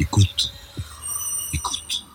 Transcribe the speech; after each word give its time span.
Écoute. 0.00 0.52
Écoute. 1.54 2.06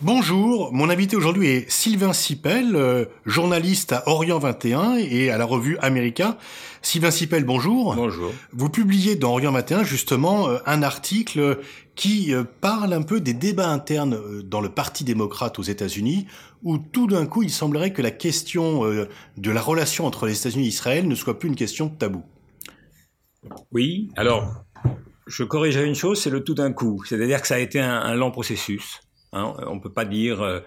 Bonjour, 0.00 0.72
mon 0.72 0.88
invité 0.88 1.14
aujourd'hui 1.14 1.48
est 1.48 1.70
Sylvain 1.70 2.12
Sipel, 2.12 2.74
euh, 2.74 3.04
journaliste 3.26 3.92
à 3.92 4.08
Orient 4.08 4.38
21 4.38 4.96
et 4.96 5.30
à 5.30 5.38
la 5.38 5.44
revue 5.44 5.76
Américain. 5.78 6.36
Sylvain 6.82 7.10
Sipel, 7.10 7.44
bonjour. 7.44 7.94
Bonjour. 7.94 8.32
Vous 8.52 8.70
publiez 8.70 9.14
dans 9.14 9.32
Orient 9.32 9.52
21 9.52 9.84
justement 9.84 10.48
euh, 10.48 10.58
un 10.66 10.82
article 10.82 11.58
qui 11.94 12.32
euh, 12.32 12.44
parle 12.60 12.92
un 12.92 13.02
peu 13.02 13.20
des 13.20 13.34
débats 13.34 13.68
internes 13.68 14.42
dans 14.44 14.60
le 14.60 14.70
Parti 14.70 15.04
démocrate 15.04 15.58
aux 15.58 15.62
États-Unis, 15.62 16.26
où 16.62 16.78
tout 16.78 17.08
d'un 17.08 17.26
coup 17.26 17.42
il 17.42 17.50
semblerait 17.50 17.92
que 17.92 18.00
la 18.00 18.10
question 18.12 18.84
euh, 18.86 19.08
de 19.36 19.50
la 19.50 19.60
relation 19.60 20.06
entre 20.06 20.26
les 20.26 20.38
États-Unis 20.38 20.64
et 20.64 20.68
Israël 20.68 21.06
ne 21.06 21.14
soit 21.14 21.38
plus 21.38 21.48
une 21.48 21.56
question 21.56 21.88
tabou. 21.88 22.22
Oui, 23.72 24.10
alors, 24.16 24.64
je 25.28 25.44
corrigerai 25.44 25.86
une 25.86 25.94
chose, 25.94 26.20
c'est 26.20 26.30
le 26.30 26.42
tout 26.42 26.54
d'un 26.54 26.72
coup. 26.72 27.04
C'est-à-dire 27.04 27.40
que 27.40 27.46
ça 27.46 27.56
a 27.56 27.58
été 27.58 27.78
un, 27.78 28.14
lent 28.14 28.30
processus. 28.30 29.00
Hein. 29.32 29.54
On 29.66 29.76
ne 29.76 29.80
peut 29.80 29.92
pas 29.92 30.04
dire 30.04 30.40
euh, 30.42 30.60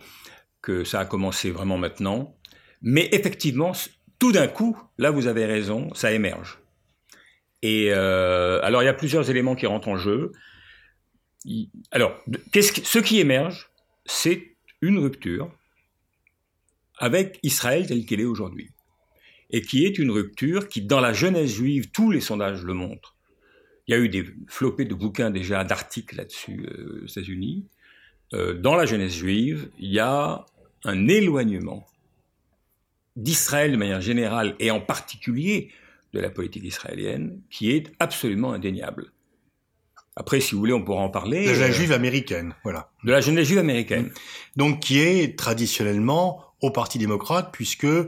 que 0.61 0.83
ça 0.83 0.99
a 0.99 1.05
commencé 1.05 1.51
vraiment 1.51 1.77
maintenant. 1.77 2.37
Mais 2.81 3.09
effectivement, 3.11 3.73
tout 4.19 4.31
d'un 4.31 4.47
coup, 4.47 4.77
là 4.97 5.11
vous 5.11 5.27
avez 5.27 5.45
raison, 5.45 5.93
ça 5.93 6.13
émerge. 6.13 6.59
Et 7.63 7.89
euh, 7.91 8.59
alors 8.63 8.83
il 8.83 8.85
y 8.85 8.89
a 8.89 8.93
plusieurs 8.93 9.29
éléments 9.29 9.55
qui 9.55 9.65
rentrent 9.65 9.89
en 9.89 9.97
jeu. 9.97 10.31
Alors, 11.91 12.15
que- 12.53 12.61
ce 12.61 12.99
qui 12.99 13.19
émerge, 13.19 13.71
c'est 14.05 14.55
une 14.81 14.99
rupture 14.99 15.51
avec 16.99 17.39
Israël 17.41 17.87
tel 17.87 18.05
qu'il 18.05 18.21
est 18.21 18.25
aujourd'hui. 18.25 18.69
Et 19.49 19.61
qui 19.61 19.85
est 19.85 19.97
une 19.97 20.11
rupture 20.11 20.69
qui, 20.69 20.81
dans 20.81 21.01
la 21.01 21.13
jeunesse 21.13 21.51
juive, 21.51 21.91
tous 21.91 22.11
les 22.11 22.21
sondages 22.21 22.63
le 22.63 22.73
montrent. 22.73 23.17
Il 23.87 23.91
y 23.91 23.97
a 23.97 23.99
eu 23.99 24.09
des 24.09 24.25
flopées 24.47 24.85
de 24.85 24.93
bouquins 24.93 25.31
déjà, 25.31 25.63
d'articles 25.63 26.15
là-dessus 26.15 26.65
euh, 26.69 27.03
aux 27.03 27.07
États-Unis. 27.07 27.65
Euh, 28.33 28.53
dans 28.53 28.75
la 28.75 28.85
jeunesse 28.85 29.13
juive, 29.13 29.69
il 29.79 29.91
y 29.91 29.99
a 29.99 30.45
un 30.83 31.07
éloignement 31.07 31.85
d'Israël 33.15 33.71
de 33.71 33.77
manière 33.77 34.01
générale 34.01 34.55
et 34.59 34.71
en 34.71 34.79
particulier 34.79 35.69
de 36.13 36.19
la 36.19 36.29
politique 36.29 36.63
israélienne 36.63 37.41
qui 37.49 37.71
est 37.71 37.91
absolument 37.99 38.53
indéniable. 38.53 39.11
Après, 40.15 40.41
si 40.41 40.53
vous 40.53 40.59
voulez, 40.59 40.73
on 40.73 40.83
pourra 40.83 41.01
en 41.01 41.09
parler. 41.09 41.45
De 41.45 41.59
la 41.59 41.67
euh, 41.67 41.71
juive 41.71 41.93
américaine, 41.93 42.53
voilà. 42.63 42.91
de 43.03 43.11
la 43.11 43.21
jeunesse 43.21 43.47
juive 43.47 43.59
américaine. 43.59 44.11
Donc 44.55 44.81
qui 44.81 44.99
est 44.99 45.37
traditionnellement 45.37 46.50
au 46.61 46.69
Parti 46.71 46.97
démocrate, 46.99 47.49
puisque... 47.51 47.85
euh, 47.85 48.05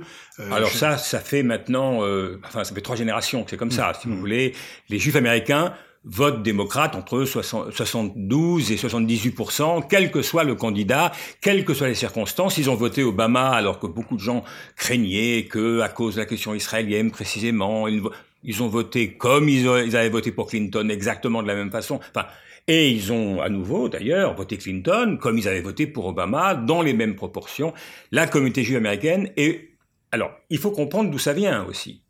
Alors 0.51 0.69
je- 0.69 0.77
ça, 0.77 0.97
ça 0.97 1.19
fait 1.19 1.43
maintenant, 1.43 2.03
euh, 2.03 2.39
enfin, 2.45 2.63
ça 2.63 2.73
fait 2.73 2.81
trois 2.81 2.95
générations 2.95 3.43
que 3.43 3.49
c'est 3.49 3.57
comme 3.57 3.71
ça. 3.71 3.93
Si 3.99 4.07
vous 4.07 4.13
Mm. 4.15 4.19
voulez, 4.19 4.53
les 4.89 4.99
Juifs 4.99 5.15
américains 5.15 5.73
votent 6.05 6.43
démocrate 6.43 6.95
entre 6.95 7.23
60 7.23 7.71
72 7.71 8.71
et 8.73 8.75
78% 8.77 9.81
quel 9.89 10.11
que 10.11 10.21
soit 10.21 10.43
le 10.43 10.53
candidat, 10.55 11.11
quelles 11.41 11.63
que 11.63 11.73
soient 11.73 11.87
les 11.87 11.95
circonstances. 11.95 12.57
Ils 12.57 12.69
ont 12.69 12.75
voté 12.75 13.03
Obama 13.03 13.49
alors 13.51 13.79
que 13.79 13.87
beaucoup 13.87 14.15
de 14.15 14.21
gens 14.21 14.43
craignaient 14.75 15.45
que, 15.49 15.79
à 15.79 15.89
cause 15.89 16.15
de 16.15 16.19
la 16.19 16.25
question 16.25 16.53
israélienne 16.53 17.09
précisément, 17.09 17.87
ils, 17.87 18.61
ont 18.61 18.67
voté 18.67 19.13
comme 19.13 19.47
ils, 19.47 19.67
avaient 19.95 20.09
voté 20.09 20.31
pour 20.33 20.47
Clinton, 20.47 20.89
exactement 20.89 21.41
de 21.41 21.47
la 21.47 21.55
même 21.55 21.71
façon. 21.71 22.01
Enfin, 22.13 22.27
et 22.67 22.89
ils 22.89 23.11
ont 23.11 23.41
à 23.41 23.49
nouveau, 23.49 23.89
d'ailleurs, 23.89 24.35
voté 24.35 24.57
Clinton 24.57 25.17
comme 25.19 25.37
ils 25.37 25.47
avaient 25.47 25.61
voté 25.61 25.87
pour 25.87 26.05
Obama, 26.05 26.55
dans 26.55 26.81
les 26.81 26.93
mêmes 26.93 27.15
proportions. 27.15 27.73
La 28.11 28.27
communauté 28.27 28.63
juive 28.63 28.77
américaine 28.77 29.31
est 29.37 29.73
alors, 30.13 30.37
il 30.51 30.59
faut 30.59 30.69
comprendre 30.69 31.09
d'où 31.09 31.17
ça 31.17 31.33
vient 31.33 31.65
aussi. 31.65 32.03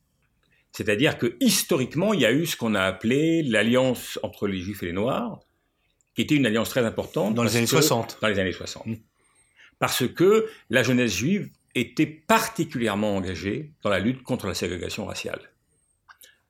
C'est-à-dire 0.73 1.17
que 1.17 1.37
historiquement, 1.39 2.13
il 2.13 2.19
y 2.19 2.25
a 2.25 2.33
eu 2.33 2.45
ce 2.45 2.57
qu'on 2.57 2.75
a 2.75 2.81
appelé 2.81 3.43
l'alliance 3.43 4.19
entre 4.23 4.45
les 4.45 4.59
Juifs 4.59 4.83
et 4.83 4.87
les 4.87 4.91
Noirs, 4.91 5.39
qui 6.13 6.21
était 6.21 6.35
une 6.35 6.45
alliance 6.45 6.69
très 6.69 6.83
importante. 6.83 7.33
Dans 7.33 7.45
les 7.45 7.55
années 7.55 7.65
que- 7.65 7.69
60. 7.69 8.17
Dans 8.21 8.27
les 8.27 8.39
années 8.39 8.51
60. 8.51 8.85
Mm. 8.87 8.95
Parce 9.79 10.05
que 10.05 10.49
la 10.69 10.83
jeunesse 10.83 11.15
juive 11.15 11.49
était 11.75 12.05
particulièrement 12.05 13.15
engagée 13.15 13.71
dans 13.83 13.89
la 13.89 13.99
lutte 13.99 14.21
contre 14.21 14.47
la 14.47 14.53
ségrégation 14.53 15.05
raciale. 15.05 15.39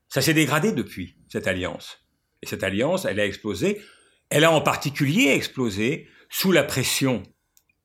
Ça 0.10 0.22
s'est 0.24 0.34
dégradé 0.34 0.72
depuis, 0.72 1.16
cette 1.30 1.46
alliance. 1.46 2.03
Et 2.44 2.46
cette 2.46 2.64
alliance, 2.64 3.06
elle 3.06 3.22
a 3.22 3.26
explosé. 3.26 3.82
Elle 4.30 4.44
a 4.44 4.52
en 4.52 4.60
particulier 4.60 5.30
explosé 5.30 6.10
sous 6.30 6.52
la 6.52 6.64
pression 6.64 7.24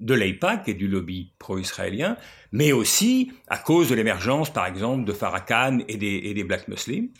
de 0.00 0.14
l'AIPAC 0.14 0.68
et 0.68 0.74
du 0.74 0.88
lobby 0.88 1.32
pro-israélien, 1.38 2.16
mais 2.50 2.72
aussi 2.72 3.30
à 3.46 3.56
cause 3.56 3.88
de 3.88 3.94
l'émergence, 3.94 4.52
par 4.52 4.66
exemple, 4.66 5.04
de 5.04 5.12
Farrakhan 5.12 5.78
et 5.86 5.96
des, 5.96 6.44
Black 6.44 6.66
Muslims. 6.66 7.10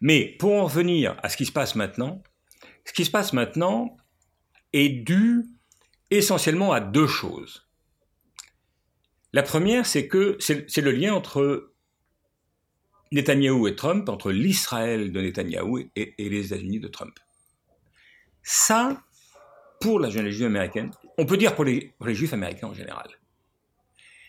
Mais 0.00 0.36
pour 0.40 0.54
en 0.54 0.66
venir 0.66 1.16
à 1.22 1.28
ce 1.28 1.36
qui 1.36 1.46
se 1.46 1.52
passe 1.52 1.76
maintenant, 1.76 2.20
ce 2.84 2.92
qui 2.92 3.04
se 3.04 3.12
passe 3.12 3.32
maintenant 3.32 3.96
est 4.72 4.88
dû 4.88 5.44
essentiellement 6.10 6.72
à 6.72 6.80
deux 6.80 7.06
choses. 7.06 7.68
La 9.32 9.44
première, 9.44 9.86
c'est 9.86 10.08
que 10.08 10.36
c'est 10.40 10.80
le 10.80 10.90
lien 10.90 11.14
entre 11.14 11.74
Netanyahou 13.12 13.68
et 13.68 13.76
Trump, 13.76 14.08
entre 14.08 14.30
l'Israël 14.30 15.12
de 15.12 15.20
Netanyahou 15.20 15.78
et, 15.96 16.14
les 16.18 16.46
États-Unis 16.46 16.80
de 16.80 16.88
Trump. 16.88 17.18
Ça, 18.42 19.02
pour 19.80 20.00
la 20.00 20.10
jeunesse 20.10 20.34
juive 20.34 20.46
américaine, 20.46 20.90
on 21.16 21.26
peut 21.26 21.36
dire 21.36 21.54
pour 21.54 21.64
les, 21.64 21.92
pour 21.98 22.06
les 22.06 22.14
juifs 22.14 22.32
américains 22.32 22.68
en 22.68 22.74
général. 22.74 23.08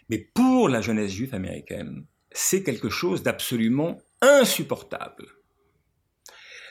Mais 0.10 0.18
pour 0.18 0.70
la 0.70 0.82
jeunesse 0.82 1.12
juive 1.12 1.36
américaine, 1.36 2.06
c'est 2.32 2.64
quelque 2.64 2.90
chose 2.90 3.24
d'absolument 3.24 4.02
insupportable. 4.22 5.26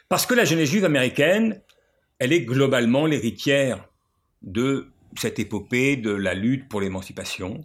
Parce 0.08 0.26
que 0.26 0.34
la 0.34 0.44
jeunesse 0.44 0.70
juive 0.70 0.84
américaine, 0.84 1.62
elle 2.18 2.32
est 2.32 2.42
globalement 2.42 3.06
l'héritière 3.06 3.88
de 4.42 4.90
cette 5.16 5.38
épopée 5.38 5.96
de 5.96 6.10
la 6.10 6.34
lutte 6.34 6.68
pour 6.68 6.80
l'émancipation. 6.80 7.64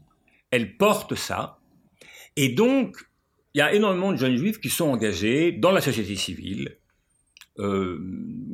Elle 0.52 0.78
porte 0.78 1.16
ça. 1.16 1.59
Et 2.36 2.50
donc, 2.50 2.98
il 3.53 3.59
y 3.59 3.62
a 3.62 3.74
énormément 3.74 4.12
de 4.12 4.18
jeunes 4.18 4.36
juifs 4.36 4.59
qui 4.59 4.69
sont 4.69 4.90
engagés 4.90 5.52
dans 5.52 5.72
la 5.72 5.81
société 5.81 6.16
civile, 6.16 6.80
euh, 7.59 8.00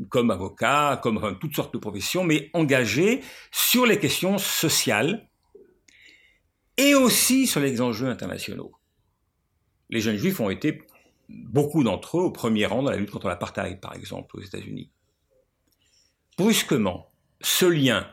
comme 0.10 0.30
avocats, 0.30 1.00
comme 1.02 1.38
toutes 1.40 1.56
sortes 1.56 1.74
de 1.74 1.80
professions, 1.80 2.24
mais 2.24 2.50
engagés 2.54 3.22
sur 3.52 3.86
les 3.86 3.98
questions 3.98 4.38
sociales 4.38 5.30
et 6.78 6.96
aussi 6.96 7.48
sur 7.48 7.62
les 7.62 7.82
enjeux 7.82 8.08
internationaux. 8.08 8.74
Les 9.90 10.02
jeunes 10.02 10.18
juifs 10.18 10.40
ont 10.40 10.50
été, 10.50 10.82
beaucoup 11.30 11.84
d'entre 11.84 12.20
eux, 12.20 12.24
au 12.24 12.32
premier 12.32 12.66
rang 12.66 12.84
dans 12.84 12.92
la 12.92 12.98
lutte 12.98 13.12
contre 13.12 13.28
l'apartheid, 13.28 13.80
par 13.80 13.96
exemple, 13.96 14.38
aux 14.38 14.42
États-Unis. 14.42 14.92
Brusquement, 16.38 17.12
ce 17.42 17.66
lien 17.66 18.10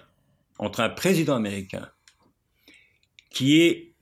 entre 0.59 0.81
un 0.81 0.89
président 0.89 1.37
américain 1.37 1.91
qui 3.31 3.61
est 3.61 3.95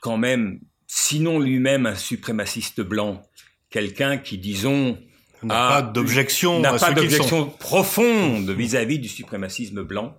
quand 0.00 0.16
même, 0.16 0.60
sinon 0.92 1.38
lui-même 1.38 1.86
un 1.86 1.94
suprémaciste 1.94 2.80
blanc, 2.80 3.22
quelqu'un 3.70 4.18
qui, 4.18 4.38
disons, 4.38 4.98
n'a 5.44 5.68
pas 5.68 5.82
d'objection 5.82 6.58
n'a 6.58 6.72
pas 6.72 6.92
d'objection 6.92 7.48
profonde 7.48 8.50
vis-à-vis 8.50 8.98
du 8.98 9.08
suprémacisme 9.08 9.84
blanc. 9.84 10.16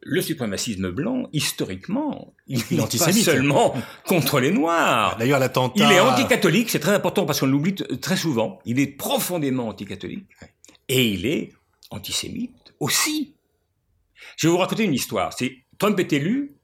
Le 0.00 0.22
suprémacisme 0.22 0.90
blanc, 0.90 1.28
historiquement, 1.34 2.34
il 2.46 2.64
Il 2.70 2.80
est 2.80 2.94
n'est 2.94 2.98
pas 2.98 3.12
seulement 3.12 3.74
contre 4.06 4.40
les 4.40 4.50
Noirs. 4.50 5.16
D'ailleurs, 5.18 5.38
l'attentat... 5.38 5.84
Il 5.84 5.92
est 5.92 6.00
anticatholique, 6.00 6.70
c'est 6.70 6.80
très 6.80 6.94
important 6.94 7.26
parce 7.26 7.40
qu'on 7.40 7.46
l'oublie 7.46 7.74
très 7.74 8.16
souvent. 8.16 8.60
Il 8.64 8.80
est 8.80 8.86
profondément 8.86 9.68
anticatholique. 9.68 10.26
Et 10.88 11.10
il 11.10 11.26
est 11.26 11.52
antisémite 11.90 12.74
aussi. 12.80 13.36
Je 14.38 14.46
vais 14.46 14.52
vous 14.52 14.58
raconter 14.58 14.84
une 14.84 14.94
histoire. 14.94 15.34
C'est 15.34 15.58
Trump 15.78 16.00
est 16.00 16.14
élu 16.14 16.56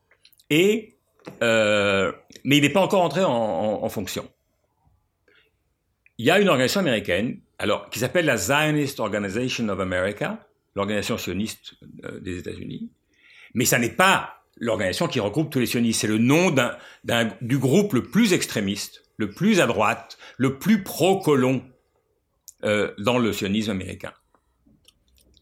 et 0.49 0.98
euh, 1.43 2.13
mais 2.45 2.59
il 2.59 2.63
n'est 2.63 2.71
pas 2.71 2.81
encore 2.81 3.03
entré 3.03 3.23
en, 3.25 3.89
fonction. 3.89 4.29
Il 6.19 6.27
y 6.27 6.31
a 6.31 6.41
une 6.41 6.49
organisation 6.49 6.81
américaine, 6.81 7.41
alors 7.59 7.91
qui 7.91 7.99
s'appelle 7.99 8.27
la 8.27 8.37
Zionist 8.37 9.01
Organization 9.01 9.69
of 9.69 9.81
America, 9.81 10.47
l'organisation 10.75 11.19
sioniste 11.19 11.75
euh, 12.05 12.21
des 12.21 12.39
États-Unis, 12.39 12.91
mais 13.55 13.65
ça 13.65 13.79
n'est 13.79 13.91
pas 13.91 14.43
l'organisation 14.57 15.07
qui 15.09 15.21
regroupe 15.21 15.51
tous 15.51 15.61
les 15.61 15.67
sionistes. 15.67 16.01
C'est 16.01 16.09
le 16.09 16.19
nom 16.19 16.51
d'un- 16.51 16.77
du 17.41 17.59
groupe 17.59 17.93
le 17.93 18.03
plus 18.03 18.33
extrémiste, 18.33 19.05
le 19.17 19.31
plus 19.31 19.61
à 19.61 19.67
droite, 19.67 20.19
le 20.37 20.59
plus 20.59 20.83
pro-colon 20.83 21.65
euh, 22.65 22.93
dans 22.99 23.19
le 23.19 23.33
sionisme 23.33 23.71
américain. 23.71 24.13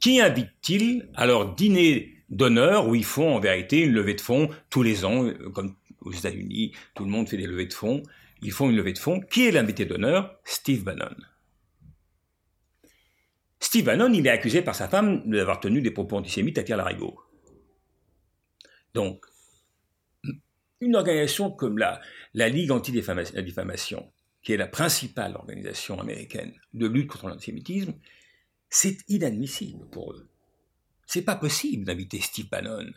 Qui 0.01 0.21
invite-t-il 0.21 1.09
à 1.15 1.27
leur 1.27 1.55
dîner 1.55 2.16
d'honneur 2.29 2.89
où 2.89 2.95
ils 2.95 3.05
font 3.05 3.37
en 3.37 3.41
vérité 3.41 3.81
une 3.81 3.93
levée 3.93 4.15
de 4.15 4.21
fonds 4.21 4.51
tous 4.71 4.83
les 4.83 5.05
ans, 5.05 5.25
euh, 5.25 5.51
comme 5.51 5.77
aux 6.01 6.13
États-Unis, 6.13 6.73
tout 6.95 7.05
le 7.05 7.11
monde 7.11 7.29
fait 7.29 7.37
des 7.37 7.47
levées 7.47 7.67
de 7.67 7.75
fonds. 7.75 8.03
Ils 8.43 8.53
font 8.53 8.71
une 8.71 8.77
levée 8.77 8.93
de 8.93 8.99
fonds. 8.99 9.21
Qui 9.21 9.47
est 9.47 9.51
l'invité 9.51 9.85
d'honneur? 9.85 10.39
Steve 10.45 10.85
Bannon. 10.85 11.17
Steve 13.59 13.87
Bannon, 13.87 14.13
il 14.13 14.27
est 14.27 14.31
accusé 14.31 14.63
par 14.63 14.75
sa 14.75 14.89
femme 14.89 15.29
d'avoir 15.29 15.59
tenu 15.59 15.81
des 15.81 15.91
propos 15.91 16.17
antisémites 16.17 16.59
à 16.59 16.63
Pierre 16.63 16.77
Larigot. 16.77 17.19
Donc, 18.95 19.25
une 20.81 20.95
organisation 20.95 21.51
comme 21.51 21.79
la, 21.79 22.01
la 22.35 22.49
Ligue 22.49 22.71
anti-diffamation, 22.71 24.13
qui 24.43 24.53
est 24.53 24.57
la 24.57 24.69
principale 24.69 25.35
organisation 25.35 26.01
américaine 26.01 26.53
de 26.75 26.87
lutte 26.87 27.09
contre 27.11 27.29
l'antisémitisme, 27.29 27.95
c'est 28.69 28.99
inadmissible 29.09 29.89
pour 29.91 30.13
eux. 30.13 30.29
C'est 31.07 31.23
pas 31.23 31.37
possible 31.37 31.85
d'inviter 31.85 32.21
Steve 32.21 32.49
Bannon 32.49 32.91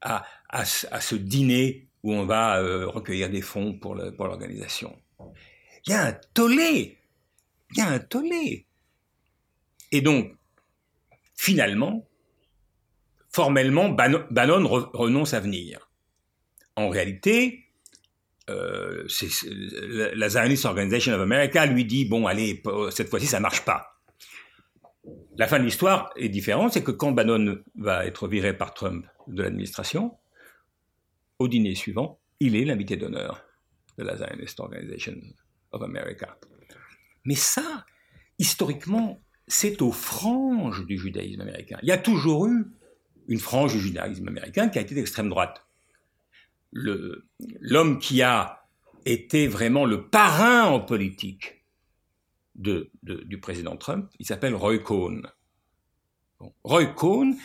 à, 0.00 0.24
à, 0.48 0.64
ce 0.64 1.14
dîner 1.14 1.88
où 2.02 2.12
on 2.12 2.26
va 2.26 2.60
euh, 2.60 2.86
recueillir 2.86 3.30
des 3.30 3.42
fonds 3.42 3.78
pour 3.78 3.94
l'organisation. 3.94 4.96
Il 5.86 5.92
y 5.92 5.94
a 5.94 6.06
un 6.06 6.12
tollé. 6.34 6.98
Il 7.72 7.78
y 7.78 7.80
a 7.80 7.88
un 7.88 7.98
tollé. 7.98 8.66
Et 9.90 10.00
donc, 10.00 10.32
finalement, 11.34 12.08
formellement, 13.30 13.88
Bannon, 13.88 14.66
renonce 14.92 15.34
à 15.34 15.40
venir. 15.40 15.90
En 16.76 16.88
réalité, 16.88 17.68
euh, 18.50 19.06
la 20.14 20.28
Zionist 20.28 20.64
Organization 20.64 21.14
of 21.14 21.20
America 21.20 21.66
lui 21.66 21.84
dit 21.84 22.06
bon 22.06 22.26
allez 22.26 22.62
cette 22.90 23.08
fois-ci 23.08 23.26
ça 23.26 23.40
marche 23.40 23.64
pas. 23.64 23.97
La 25.36 25.46
fin 25.46 25.58
de 25.58 25.64
l'histoire 25.64 26.10
est 26.16 26.28
différente, 26.28 26.72
c'est 26.72 26.82
que 26.82 26.90
quand 26.90 27.12
Bannon 27.12 27.62
va 27.76 28.06
être 28.06 28.26
viré 28.26 28.56
par 28.56 28.74
Trump 28.74 29.06
de 29.28 29.42
l'administration, 29.42 30.16
au 31.38 31.48
dîner 31.48 31.74
suivant, 31.74 32.18
il 32.40 32.56
est 32.56 32.64
l'invité 32.64 32.96
d'honneur 32.96 33.44
de 33.98 34.04
la 34.04 34.16
Zionist 34.16 34.58
Organization 34.60 35.14
of 35.72 35.82
America. 35.82 36.38
Mais 37.24 37.34
ça, 37.34 37.84
historiquement, 38.38 39.20
c'est 39.46 39.82
aux 39.82 39.92
franges 39.92 40.84
du 40.86 40.98
judaïsme 40.98 41.40
américain. 41.40 41.78
Il 41.82 41.88
y 41.88 41.92
a 41.92 41.98
toujours 41.98 42.46
eu 42.46 42.66
une 43.28 43.38
frange 43.38 43.74
du 43.74 43.80
judaïsme 43.80 44.26
américain 44.28 44.68
qui 44.68 44.78
a 44.78 44.82
été 44.82 44.94
d'extrême 44.94 45.28
droite. 45.28 45.66
L'homme 46.72 47.98
qui 47.98 48.22
a 48.22 48.66
été 49.04 49.46
vraiment 49.46 49.84
le 49.84 50.08
parrain 50.08 50.64
en 50.64 50.80
politique 50.80 51.57
de, 52.58 52.90
du 53.02 53.40
président 53.40 53.76
Trump, 53.76 54.10
il 54.18 54.26
s'appelle 54.26 54.54
Roy 54.54 54.78
Cohn. 54.78 55.26
Roy 56.64 56.86
Cohn, 56.86 57.36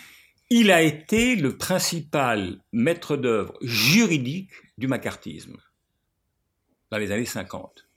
il 0.49 0.71
a 0.71 0.81
été 0.81 1.35
le 1.35 1.57
principal 1.57 2.61
maître 2.71 3.15
d'œuvre 3.15 3.57
juridique 3.61 4.51
du 4.77 4.87
macartisme 4.87 5.57
dans 6.91 6.97
les 6.97 7.11
années 7.11 7.25
50. 7.25 7.87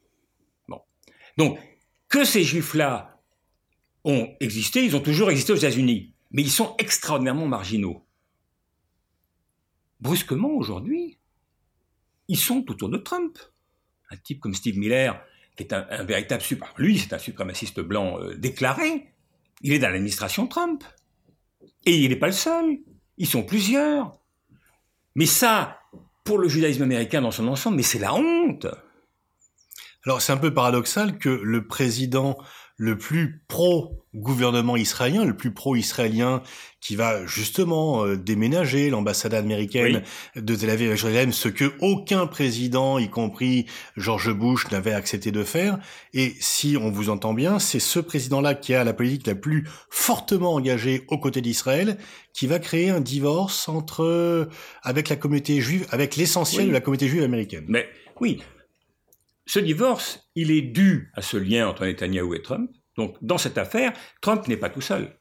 Bon. 0.69 0.81
Donc, 1.37 1.59
que 2.09 2.25
ces 2.25 2.45
juifs-là 2.45 3.21
ont 4.05 4.35
existé, 4.41 4.85
ils 4.85 4.97
ont 4.97 5.01
toujours 5.01 5.31
existé 5.31 5.53
aux 5.53 5.57
États-Unis, 5.57 6.15
mais 6.31 6.43
ils 6.43 6.51
sont 6.51 6.75
extraordinairement 6.79 7.47
marginaux. 7.47 8.07
Brusquement, 10.01 10.51
aujourd'hui, 10.51 11.19
ils 12.29 12.39
sont 12.39 12.65
autour 12.71 12.89
de 12.89 12.99
Trump. 12.99 13.39
Un 14.11 14.17
type 14.17 14.41
comme 14.41 14.55
Steve 14.55 14.79
Miller, 14.79 15.21
qui 15.57 15.65
est 15.65 15.73
un, 15.73 16.05
véritable. 16.05 16.43
Lui, 16.77 16.99
c'est 16.99 17.13
un 17.13 17.19
suprémaciste 17.19 17.81
blanc 17.81 18.21
euh, 18.21 18.35
déclaré. 18.37 19.13
Il 19.63 19.73
est 19.73 19.79
dans 19.79 19.89
l'administration 19.89 20.47
Trump. 20.47 20.85
Et 21.85 21.97
il 21.97 22.11
n'est 22.11 22.17
pas 22.17 22.27
le 22.27 22.33
seul. 22.33 22.79
Ils 23.17 23.27
sont 23.27 23.43
plusieurs. 23.43 24.19
Mais 25.15 25.27
ça, 25.27 25.81
pour 26.25 26.39
le 26.39 26.49
judaïsme 26.49 26.83
américain 26.83 27.23
dans 27.23 27.31
son 27.31 27.49
ensemble, 27.49 27.77
mais 27.79 27.83
c'est 27.83 27.99
la 27.99 28.15
honte. 28.15 28.67
Alors 30.05 30.21
c'est 30.21 30.33
un 30.33 30.37
peu 30.37 30.53
paradoxal 30.53 31.19
que 31.19 31.29
le 31.29 31.67
président 31.67 32.37
le 32.79 32.99
plus 32.99 33.43
pro-gouvernement 33.49 34.77
israélien, 34.77 35.25
le 35.25 35.37
plus 35.37 35.51
pro-israélien 35.51 36.43
qui 36.81 36.95
va 36.95 37.25
justement 37.27 38.05
euh, 38.05 38.17
déménager 38.17 38.91
l'ambassade 38.91 39.33
américaine 39.33 40.03
de 40.37 40.55
Tel 40.55 40.71
Aviv 40.71 40.93
à 40.93 40.95
Jérusalem, 40.95 41.33
ce 41.33 41.49
que 41.49 41.73
aucun 41.81 42.27
président, 42.27 42.99
y 42.99 43.09
compris 43.09 43.67
George 43.97 44.33
Bush, 44.33 44.71
n'avait 44.71 44.93
accepté 44.93 45.33
de 45.33 45.43
faire. 45.43 45.79
Et 46.13 46.35
si 46.39 46.77
on 46.81 46.91
vous 46.91 47.09
entend 47.09 47.33
bien, 47.33 47.59
c'est 47.59 47.81
ce 47.81 47.99
président-là 47.99 48.55
qui 48.55 48.75
a 48.75 48.85
la 48.85 48.93
politique 48.93 49.27
la 49.27 49.35
plus 49.35 49.67
fortement 49.89 50.55
engagée 50.55 51.05
aux 51.09 51.19
côtés 51.19 51.41
d'Israël, 51.41 51.97
qui 52.35 52.47
va 52.47 52.59
créer 52.59 52.91
un 52.91 53.01
divorce 53.01 53.69
entre 53.71 54.49
avec 54.83 55.09
la 55.09 55.17
communauté 55.17 55.63
juive, 55.63 55.87
avec 55.91 56.17
l'essentiel 56.17 56.69
de 56.69 56.73
la 56.73 56.81
communauté 56.81 57.09
juive 57.09 57.23
américaine. 57.23 57.65
Mais 57.69 57.89
oui, 58.21 58.43
ce 59.47 59.61
divorce, 59.61 60.29
il 60.35 60.51
est 60.51 60.63
dû 60.63 61.11
à 61.15 61.23
ce 61.23 61.37
lien 61.37 61.69
entre 61.69 61.87
Netanyahou 61.87 62.35
et 62.35 62.43
Trump. 62.43 62.71
Donc, 62.97 63.17
dans 63.23 63.39
cette 63.39 63.59
affaire, 63.59 63.93
Trump 64.21 64.47
n'est 64.49 64.57
pas 64.57 64.71
tout 64.71 64.81
seul. 64.81 65.17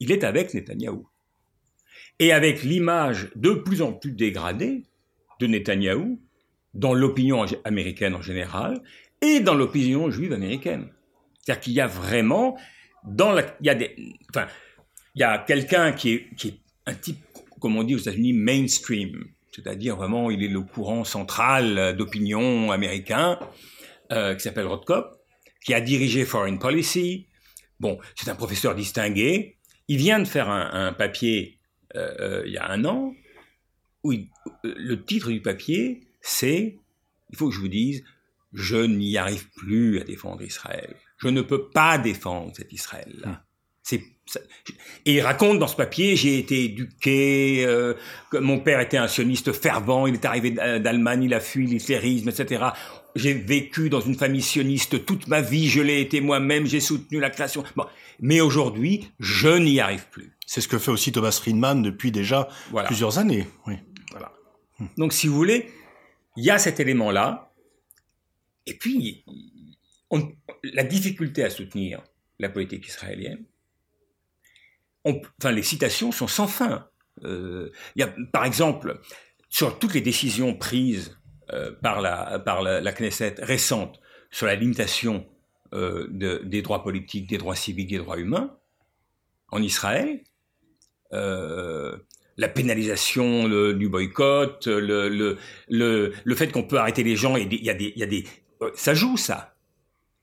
Il 0.00 0.10
est 0.10 0.24
avec 0.24 0.52
Netanyahou. 0.52 1.08
Et 2.18 2.32
avec 2.32 2.62
l'image 2.62 3.30
de 3.36 3.52
plus 3.52 3.82
en 3.82 3.92
plus 3.92 4.12
dégradée 4.12 4.82
de 5.38 5.46
Netanyahou 5.46 6.20
dans 6.74 6.92
l'opinion 6.92 7.44
américaine 7.64 8.14
en 8.14 8.22
général 8.22 8.82
et 9.22 9.40
dans 9.40 9.54
l'opinion 9.54 10.10
juive 10.10 10.32
américaine. 10.32 10.90
C'est-à-dire 11.40 11.60
qu'il 11.62 11.72
y 11.74 11.80
a 11.80 11.86
vraiment, 11.86 12.58
il 13.06 13.66
y 13.66 13.70
a 13.70 13.78
enfin, 14.30 14.48
quelqu'un 15.46 15.92
qui 15.92 16.10
est, 16.12 16.34
qui 16.36 16.48
est 16.48 16.60
un 16.86 16.94
type, 16.94 17.18
comme 17.60 17.76
on 17.76 17.84
dit 17.84 17.94
aux 17.94 17.98
États-Unis, 17.98 18.32
mainstream, 18.32 19.24
c'est-à-dire 19.56 19.96
vraiment 19.96 20.30
il 20.30 20.44
est 20.44 20.48
le 20.48 20.60
courant 20.60 21.04
central 21.04 21.96
d'opinion 21.96 22.70
américain, 22.70 23.38
euh, 24.12 24.34
qui 24.34 24.42
s'appelle 24.42 24.66
Rothkopf, 24.66 25.16
qui 25.64 25.72
a 25.72 25.80
dirigé 25.80 26.26
Foreign 26.26 26.58
Policy. 26.58 27.26
Bon, 27.80 27.98
c'est 28.14 28.28
un 28.28 28.34
professeur 28.34 28.74
distingué. 28.74 29.56
Il 29.88 29.96
vient 29.96 30.18
de 30.18 30.26
faire 30.26 30.50
un, 30.50 30.92
papier 30.92 31.58
euh, 31.96 32.14
euh, 32.20 32.42
il 32.46 32.52
y 32.52 32.58
a 32.58 32.70
un 32.70 32.84
an, 32.84 33.14
où 34.04 34.12
le 34.62 35.04
titre 35.04 35.30
du 35.30 35.40
papier, 35.40 36.06
c'est, 36.20 36.78
il 37.30 37.36
faut 37.36 37.48
que 37.48 37.54
je 37.54 37.60
vous 37.60 37.68
dise, 37.68 38.04
je 38.52 38.76
n'y 38.76 39.16
arrive 39.16 39.48
plus 39.50 40.00
à 40.00 40.04
défendre 40.04 40.42
Israël. 40.42 40.94
Je 41.16 41.28
ne 41.28 41.40
peux 41.40 41.68
pas 41.70 41.98
défendre 41.98 42.52
cet 42.54 42.72
Israël-là. 42.72 43.42
C'est 43.82 44.02
et 45.04 45.14
il 45.14 45.20
raconte 45.20 45.58
dans 45.58 45.68
ce 45.68 45.76
papier, 45.76 46.16
j'ai 46.16 46.38
été 46.38 46.64
éduqué, 46.64 47.64
euh, 47.64 47.94
mon 48.32 48.58
père 48.58 48.80
était 48.80 48.96
un 48.96 49.06
sioniste 49.06 49.52
fervent, 49.52 50.06
il 50.06 50.14
est 50.14 50.24
arrivé 50.24 50.50
d'Allemagne, 50.50 51.24
il 51.24 51.34
a 51.34 51.40
fui 51.40 51.66
l'hitlérisme, 51.66 52.28
etc. 52.28 52.64
J'ai 53.14 53.32
vécu 53.32 53.88
dans 53.88 54.00
une 54.00 54.16
famille 54.16 54.42
sioniste 54.42 55.06
toute 55.06 55.28
ma 55.28 55.40
vie, 55.40 55.68
je 55.68 55.80
l'ai 55.80 56.00
été 56.00 56.20
moi-même, 56.20 56.66
j'ai 56.66 56.80
soutenu 56.80 57.20
la 57.20 57.30
création. 57.30 57.62
Bon. 57.76 57.86
Mais 58.20 58.40
aujourd'hui, 58.40 59.08
je 59.20 59.48
n'y 59.48 59.78
arrive 59.80 60.08
plus. 60.10 60.32
C'est 60.46 60.60
ce 60.60 60.68
que 60.68 60.78
fait 60.78 60.90
aussi 60.90 61.12
Thomas 61.12 61.32
Friedman 61.32 61.82
depuis 61.82 62.10
déjà 62.10 62.48
plusieurs 62.86 63.18
années. 63.18 63.46
Oui. 63.66 63.74
Voilà. 64.10 64.32
Donc, 64.96 65.12
si 65.12 65.28
vous 65.28 65.34
voulez, 65.34 65.70
il 66.36 66.44
y 66.44 66.50
a 66.50 66.58
cet 66.58 66.80
élément-là. 66.80 67.52
Et 68.66 68.74
puis, 68.74 69.24
on, 70.10 70.32
la 70.62 70.84
difficulté 70.84 71.44
à 71.44 71.50
soutenir 71.50 72.02
la 72.38 72.48
politique 72.48 72.86
israélienne, 72.86 73.44
enfin, 75.06 75.52
les 75.52 75.62
citations 75.62 76.12
sont 76.12 76.26
sans 76.26 76.46
fin. 76.46 76.86
Euh, 77.24 77.70
y 77.94 78.02
a, 78.02 78.12
par 78.32 78.44
exemple, 78.44 79.00
sur 79.48 79.78
toutes 79.78 79.94
les 79.94 80.00
décisions 80.00 80.54
prises 80.54 81.16
euh, 81.52 81.72
par, 81.82 82.00
la, 82.00 82.38
par 82.38 82.62
la, 82.62 82.92
Knesset 82.92 83.36
récente 83.38 84.00
sur 84.30 84.46
la 84.46 84.54
limitation 84.54 85.26
euh, 85.72 86.06
de, 86.10 86.42
des 86.44 86.62
droits 86.62 86.82
politiques, 86.82 87.28
des 87.28 87.38
droits 87.38 87.56
civiques, 87.56 87.90
des 87.90 87.98
droits 87.98 88.18
humains, 88.18 88.56
en 89.50 89.62
Israël, 89.62 90.22
la 91.12 92.48
pénalisation 92.48 93.48
du 93.72 93.88
boycott, 93.88 94.66
le, 94.66 95.08
le, 95.08 95.38
le, 95.68 96.12
le 96.22 96.34
fait 96.34 96.52
qu'on 96.52 96.64
peut 96.64 96.78
arrêter 96.78 97.02
les 97.04 97.16
gens, 97.16 97.36
il 97.36 97.64
y 97.64 97.70
a 97.70 97.74
des, 97.74 97.92
y 97.96 98.02
a 98.02 98.06
des, 98.06 98.24
ça 98.74 98.92
joue 98.92 99.16
ça. 99.16 99.54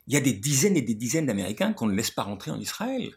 Il 0.05 0.13
y 0.13 0.17
a 0.17 0.19
des 0.19 0.33
dizaines 0.33 0.75
et 0.75 0.81
des 0.81 0.93
dizaines 0.93 1.25
d'Américains 1.25 1.73
qu'on 1.73 1.87
ne 1.87 1.95
laisse 1.95 2.11
pas 2.11 2.23
rentrer 2.23 2.51
en 2.51 2.59
Israël 2.59 3.13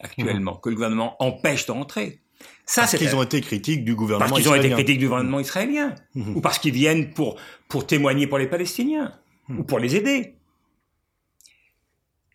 actuellement, 0.00 0.56
que 0.56 0.68
le 0.68 0.74
gouvernement 0.74 1.16
empêche 1.22 1.66
de 1.66 1.72
rentrer. 1.72 2.20
Ça, 2.66 2.82
parce 2.82 2.96
qu'ils 2.96 3.14
ont 3.14 3.22
été 3.22 3.40
critiques 3.40 3.84
du 3.84 3.94
gouvernement 3.94 4.28
parce 4.28 4.40
qu'ils 4.40 4.50
ont 4.50 4.54
été 4.54 4.70
critiques 4.70 4.98
du 4.98 5.08
gouvernement 5.08 5.40
israélien, 5.40 5.94
mhm. 6.14 6.36
ou 6.36 6.40
parce 6.40 6.58
qu'ils 6.58 6.74
viennent 6.74 7.12
pour, 7.12 7.38
pour 7.68 7.86
témoigner 7.86 8.26
pour 8.26 8.38
les 8.38 8.46
Palestiniens, 8.46 9.12
mhm. 9.48 9.60
ou 9.60 9.64
pour 9.64 9.78
les 9.78 9.96
aider. 9.96 10.36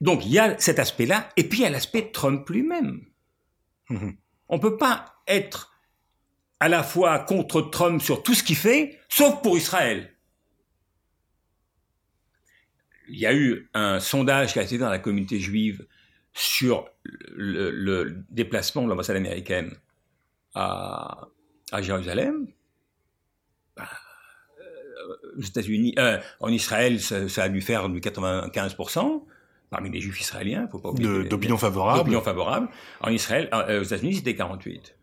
Donc 0.01 0.25
il 0.25 0.31
y 0.31 0.39
a 0.39 0.57
cet 0.59 0.79
aspect-là, 0.79 1.29
et 1.35 1.43
puis 1.43 1.59
il 1.59 1.61
y 1.63 1.65
a 1.65 1.69
l'aspect 1.69 2.11
Trump 2.11 2.47
lui-même. 2.49 3.05
On 4.49 4.57
ne 4.57 4.61
peut 4.61 4.77
pas 4.77 5.15
être 5.27 5.73
à 6.59 6.69
la 6.69 6.83
fois 6.83 7.19
contre 7.19 7.61
Trump 7.61 8.01
sur 8.01 8.21
tout 8.21 8.35
ce 8.35 8.43
qu'il 8.43 8.55
fait, 8.55 8.99
sauf 9.09 9.41
pour 9.41 9.57
Israël. 9.57 10.15
Il 13.07 13.17
y 13.17 13.25
a 13.25 13.33
eu 13.33 13.67
un 13.73 13.99
sondage 13.99 14.53
qui 14.53 14.59
a 14.59 14.61
été 14.61 14.77
dans 14.77 14.89
la 14.89 14.99
communauté 14.99 15.39
juive 15.39 15.87
sur 16.33 16.89
le, 17.35 18.23
déplacement 18.29 18.83
de 18.83 18.89
l'ambassade 18.89 19.15
américaine 19.15 19.75
à, 20.55 21.27
Jérusalem, 21.79 22.47
bah, 23.77 23.87
euh, 24.59 25.37
aux 25.37 25.41
États-Unis, 25.41 25.93
euh, 25.99 26.19
en 26.39 26.49
Israël, 26.49 26.99
ça, 26.99 27.43
a 27.43 27.49
dû 27.49 27.61
faire 27.61 27.89
du 27.89 27.99
95%, 27.99 29.23
parmi 29.69 29.89
les 29.91 30.01
juifs 30.01 30.21
israéliens, 30.21 30.67
faut 30.71 30.79
pas 30.79 30.89
oublier. 30.89 31.25
D'opinion 31.25 31.57
favorable. 31.57 31.99
D'opinion 31.99 32.21
favorable. 32.21 32.69
En 33.01 33.11
Israël, 33.11 33.49
euh, 33.53 33.81
aux 33.81 33.83
États-Unis, 33.83 34.15
c'était 34.15 34.35
48. 34.35 34.95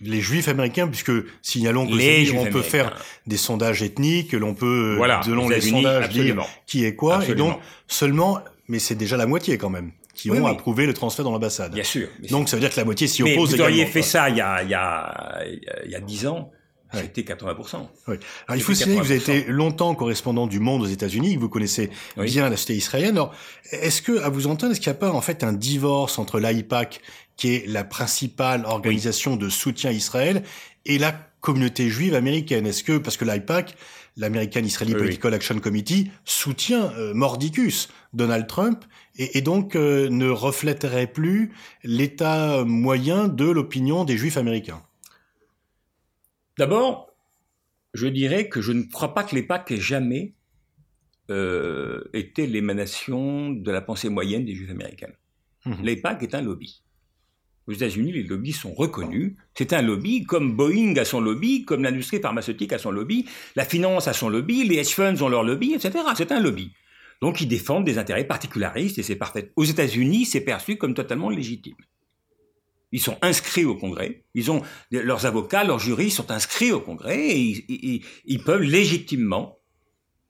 les 0.00 0.20
juifs 0.20 0.48
américains, 0.48 0.88
puisque 0.88 1.12
signalons 1.40 1.86
que 1.86 2.36
on 2.36 2.50
peut 2.50 2.62
faire 2.62 2.96
des 3.26 3.36
sondages 3.36 3.82
ethniques, 3.82 4.32
l'on 4.32 4.54
peut, 4.54 4.98
selon 5.24 5.48
les 5.48 5.60
sondages, 5.60 6.08
dire 6.10 6.44
qui 6.66 6.84
est 6.84 6.96
quoi, 6.96 7.24
et 7.26 7.34
donc 7.34 7.58
seulement, 7.86 8.40
mais 8.68 8.78
c'est 8.78 8.96
déjà 8.96 9.16
la 9.16 9.26
moitié 9.26 9.56
quand 9.56 9.70
même 9.70 9.92
qui 10.22 10.30
Oui, 10.30 10.38
ont 10.38 10.44
oui. 10.44 10.50
approuvé 10.50 10.86
le 10.86 10.94
transfert 10.94 11.24
dans 11.24 11.32
l'ambassade. 11.32 11.72
Bien 11.72 11.84
sûr. 11.84 12.08
bien 12.18 12.30
Donc 12.30 12.48
ça 12.48 12.56
veut 12.56 12.60
dire 12.60 12.70
que 12.70 12.76
la 12.76 12.84
moitié 12.84 13.06
s'y 13.06 13.16
sûr. 13.16 13.26
mais 13.26 13.34
oppose 13.36 13.54
vous 13.54 13.60
auriez 13.60 13.86
fait 13.86 14.02
ça 14.02 14.28
il 14.30 14.36
y 14.36 14.40
a, 14.40 14.62
il 14.62 14.70
y 14.70 14.74
a, 14.74 15.42
il 15.84 15.90
y 15.90 15.94
a 15.94 16.00
10 16.00 16.26
ans, 16.26 16.50
c'était 16.92 17.22
80%. 17.22 17.74
Alors, 17.76 17.86
il 18.56 18.60
faut 18.62 18.74
signaler 18.74 18.98
que 19.00 19.04
vous 19.04 19.10
avez 19.12 19.20
80%. 19.20 19.22
été 19.38 19.44
longtemps 19.52 19.94
correspondant 19.94 20.46
du 20.48 20.58
Monde 20.58 20.82
aux 20.82 20.86
États-Unis, 20.86 21.36
que 21.36 21.40
vous 21.40 21.48
connaissez 21.48 21.88
Oui. 22.16 22.26
bien 22.26 22.48
la 22.50 22.56
société 22.56 22.74
israélienne. 22.76 23.12
Alors, 23.16 23.32
est-ce 23.70 24.02
que, 24.02 24.20
à 24.20 24.28
vous 24.28 24.46
entendre, 24.48 24.72
est-ce 24.72 24.80
qu'il 24.80 24.90
n'y 24.90 24.96
a 24.96 25.00
pas 25.00 25.10
en 25.12 25.20
fait 25.20 25.44
un 25.44 25.52
divorce 25.52 26.18
entre 26.18 26.40
l'AIPAC, 26.40 27.00
qui 27.36 27.54
est 27.54 27.64
la 27.68 27.84
principale 27.84 28.64
organisation 28.66 29.36
de 29.36 29.48
soutien 29.48 29.90
à 29.90 29.92
Israël, 29.92 30.42
et 30.84 30.98
la 30.98 31.12
communauté 31.40 31.88
juive 31.88 32.14
américaine? 32.16 32.66
Est-ce 32.66 32.82
que, 32.82 32.98
parce 32.98 33.16
que 33.16 33.24
l'AIPAC, 33.24 33.76
l'American 34.16 34.60
Israeli 34.60 34.92
Oui, 34.92 34.98
oui. 34.98 35.04
Political 35.06 35.34
Action 35.34 35.58
Committee, 35.60 36.10
soutient 36.24 36.92
euh, 36.92 37.14
mordicus 37.14 37.88
Donald 38.12 38.46
Trump, 38.46 38.84
et, 39.16 39.38
et 39.38 39.42
donc 39.42 39.76
euh, 39.76 40.08
ne 40.08 40.28
reflèterait 40.28 41.06
plus 41.06 41.52
l'état 41.84 42.64
moyen 42.64 43.28
de 43.28 43.44
l'opinion 43.44 44.04
des 44.04 44.16
juifs 44.16 44.36
américains 44.36 44.82
D'abord, 46.58 47.14
je 47.94 48.06
dirais 48.06 48.50
que 48.50 48.60
je 48.60 48.72
ne 48.72 48.82
crois 48.82 49.14
pas 49.14 49.24
que 49.24 49.34
l'EPAC 49.34 49.70
ait 49.70 49.76
jamais 49.78 50.34
euh, 51.30 52.02
été 52.12 52.46
l'émanation 52.46 53.50
de 53.50 53.70
la 53.70 53.80
pensée 53.80 54.08
moyenne 54.08 54.44
des 54.44 54.54
juifs 54.54 54.70
américains. 54.70 55.12
Mhm. 55.64 55.82
L'EPAC 55.82 56.22
est 56.22 56.34
un 56.34 56.42
lobby. 56.42 56.82
Aux 57.70 57.72
États-Unis, 57.72 58.10
les 58.10 58.24
lobbies 58.24 58.52
sont 58.52 58.74
reconnus. 58.74 59.34
C'est 59.54 59.72
un 59.72 59.80
lobby 59.80 60.24
comme 60.24 60.56
Boeing 60.56 60.96
a 60.96 61.04
son 61.04 61.20
lobby, 61.20 61.64
comme 61.64 61.84
l'industrie 61.84 62.18
pharmaceutique 62.20 62.72
a 62.72 62.78
son 62.78 62.90
lobby, 62.90 63.26
la 63.54 63.64
finance 63.64 64.08
a 64.08 64.12
son 64.12 64.28
lobby, 64.28 64.64
les 64.64 64.78
hedge 64.78 64.88
funds 64.88 65.22
ont 65.22 65.28
leur 65.28 65.44
lobby, 65.44 65.74
etc. 65.74 66.00
C'est 66.16 66.32
un 66.32 66.40
lobby. 66.40 66.72
Donc 67.22 67.40
ils 67.40 67.46
défendent 67.46 67.84
des 67.84 67.96
intérêts 67.96 68.26
particularistes 68.26 68.98
et 68.98 69.04
c'est 69.04 69.14
parfait. 69.14 69.52
Aux 69.54 69.62
États-Unis, 69.62 70.24
c'est 70.24 70.40
perçu 70.40 70.78
comme 70.78 70.94
totalement 70.94 71.30
légitime. 71.30 71.76
Ils 72.90 73.00
sont 73.00 73.16
inscrits 73.22 73.64
au 73.64 73.76
Congrès, 73.76 74.24
leurs 74.90 75.24
avocats, 75.26 75.62
leurs 75.62 75.78
jurys 75.78 76.10
sont 76.10 76.32
inscrits 76.32 76.72
au 76.72 76.80
Congrès 76.80 77.20
et 77.20 77.64
ils- 77.68 78.04
ils 78.24 78.42
peuvent 78.42 78.62
légitimement 78.62 79.60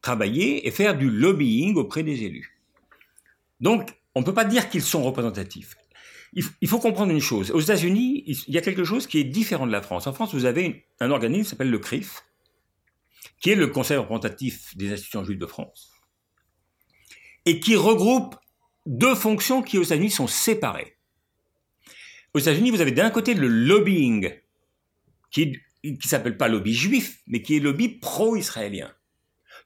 travailler 0.02 0.68
et 0.68 0.70
faire 0.70 0.94
du 0.94 1.08
lobbying 1.08 1.74
auprès 1.76 2.02
des 2.02 2.22
élus. 2.22 2.60
Donc, 3.60 3.88
on 4.14 4.20
ne 4.20 4.26
peut 4.26 4.34
pas 4.34 4.44
dire 4.44 4.68
qu'ils 4.68 4.82
sont 4.82 5.02
représentatifs. 5.02 5.74
Il, 6.32 6.68
faut 6.68 6.78
comprendre 6.78 7.12
une 7.12 7.20
chose. 7.20 7.50
Aux 7.50 7.60
États-Unis, 7.60 8.22
il 8.26 8.54
y 8.54 8.58
a 8.58 8.60
quelque 8.60 8.84
chose 8.84 9.08
qui 9.08 9.18
est 9.18 9.24
différent 9.24 9.66
de 9.66 9.72
la 9.72 9.82
France. 9.82 10.06
En 10.06 10.12
France, 10.12 10.32
vous 10.32 10.44
avez 10.44 10.86
un 11.00 11.10
organisme 11.10 11.42
qui 11.42 11.50
s'appelle 11.50 11.70
le 11.70 11.78
CRIF, 11.78 12.22
qui 13.40 13.50
est 13.50 13.56
le 13.56 13.66
Conseil 13.66 13.96
représentatif 13.96 14.76
des 14.76 14.92
institutions 14.92 15.24
juives 15.24 15.38
de 15.38 15.46
France, 15.46 15.92
et 17.46 17.58
qui 17.58 17.74
regroupe 17.74 18.36
deux 18.86 19.16
fonctions 19.16 19.62
qui 19.62 19.76
aux 19.76 19.82
États-Unis 19.82 20.10
sont 20.10 20.28
séparées. 20.28 20.96
Aux 22.32 22.38
États-Unis, 22.38 22.70
vous 22.70 22.80
avez 22.80 22.92
d'un 22.92 23.10
côté 23.10 23.34
le 23.34 23.48
lobbying, 23.48 24.30
qui 25.32 25.58
qui 25.82 26.08
s'appelle 26.08 26.36
pas 26.36 26.48
lobby 26.48 26.74
juif, 26.74 27.22
mais 27.26 27.42
qui 27.42 27.56
est 27.56 27.60
lobby 27.60 27.88
pro-israélien. 27.88 28.92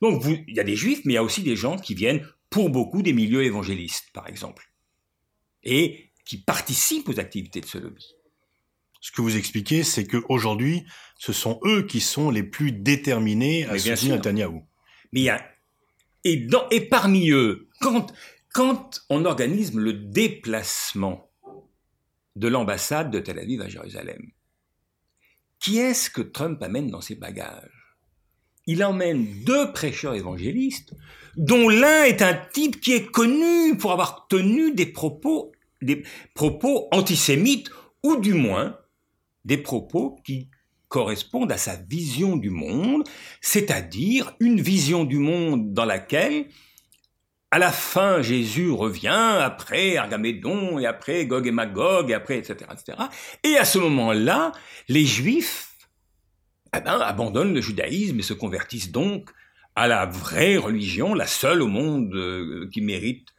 Donc, 0.01 0.23
il 0.47 0.55
y 0.55 0.61
a 0.61 0.65
des 0.65 0.77
juifs, 0.77 1.01
mais 1.05 1.15
il 1.15 1.17
y 1.17 1.19
a 1.19 1.25
aussi 1.25 1.43
des 1.43 1.57
gens 1.57 1.77
qui 1.77 1.95
viennent, 1.95 2.27
pour 2.51 2.71
beaucoup, 2.71 3.03
des 3.03 3.13
milieux 3.13 3.43
évangélistes, 3.43 4.11
par 4.13 4.29
exemple, 4.29 4.71
et 5.65 6.11
qui 6.25 6.39
participent 6.39 7.09
aux 7.09 7.21
activités 7.21 7.61
de 7.61 7.67
ce 7.67 7.79
lobby. 7.79 8.15
Ce 9.01 9.13
que 9.13 9.21
vous 9.21 9.37
expliquez, 9.37 9.83
c'est 9.83 10.07
qu'aujourd'hui, 10.07 10.87
ce 11.19 11.33
sont 11.33 11.61
eux 11.65 11.83
qui 11.83 12.01
sont 12.01 12.31
les 12.31 12.43
plus 12.43 12.73
déterminés 12.73 13.67
à 13.67 13.79
soutenir. 13.79 14.17
Netanyahou. 14.17 14.67
Mais 15.13 15.21
il 15.21 15.25
y 15.25 15.29
a, 15.29 15.47
et, 16.25 16.39
dans, 16.39 16.67
et 16.71 16.81
parmi 16.81 17.31
eux, 17.31 17.69
quand, 17.81 18.15
quand 18.53 19.05
on 19.11 19.27
organise 19.27 19.75
le 19.75 19.93
déplacement 19.93 21.31
de 22.37 22.49
l'ambassade 22.49 23.11
de 23.11 23.21
Tel 23.21 23.39
Aviv 23.39 23.61
à 23.61 23.69
Jérusalem, 23.69 24.31
qui 25.61 25.79
est-ce 25.79 26.11
que 26.11 26.23
Trump 26.23 26.63
amène 26.63 26.91
dans 26.91 27.01
ses 27.01 27.15
bagages? 27.15 27.71
Il 28.67 28.83
emmène 28.83 29.45
deux 29.45 29.73
prêcheurs 29.73 30.15
évangélistes, 30.15 30.95
dont 31.37 31.69
l'un 31.69 32.05
est 32.05 32.23
un 32.23 32.35
type 32.35 32.81
qui 32.81 32.93
est 32.93 33.07
connu 33.07 33.77
pour 33.77 33.93
avoir 33.93 34.27
tenu 34.29 34.73
des 34.73 34.87
propos, 34.87 35.53
des 35.85 36.05
propos 36.35 36.89
antisémites, 36.91 37.71
ou 38.03 38.17
du 38.17 38.35
moins 38.35 38.79
des 39.45 39.59
propos 39.59 40.17
qui 40.25 40.49
correspondent 40.89 41.53
à 41.53 41.57
sa 41.57 41.77
vision 41.77 42.37
du 42.37 42.51
monde, 42.51 43.05
c'est-à-dire 43.41 44.35
une 44.41 44.61
vision 44.61 45.05
du 45.05 45.19
monde 45.19 45.73
dans 45.73 45.85
laquelle, 45.85 46.47
à 47.51 47.59
la 47.59 47.73
fin, 47.73 48.23
Jésus 48.23 48.71
revient, 48.71 49.39
après 49.41 49.97
Argamédon, 49.97 50.79
et 50.79 50.87
après 50.87 51.27
Gog 51.27 51.47
et 51.47 51.53
Magog, 51.53 52.11
et 52.11 52.15
après, 52.15 52.39
etc., 52.39 52.71
etc. 52.73 52.99
Et 53.43 53.57
à 53.57 53.65
ce 53.65 53.79
moment-là, 53.79 54.53
les 54.89 55.05
Juifs 55.05 55.73
eh 56.77 56.81
ben, 56.81 57.01
abandonnent 57.01 57.55
le 57.55 57.61
judaïsme 57.61 58.19
et 58.19 58.23
se 58.23 58.35
convertissent 58.35 58.91
donc 58.91 59.31
à 59.77 59.89
la 59.89 60.07
vraie 60.07 60.57
religion, 60.57 61.15
la 61.15 61.27
seule 61.27 61.63
au 61.63 61.69
monde 61.69 62.15
euh, 62.15 62.69
qui 62.73 62.81
mérite 62.81 63.34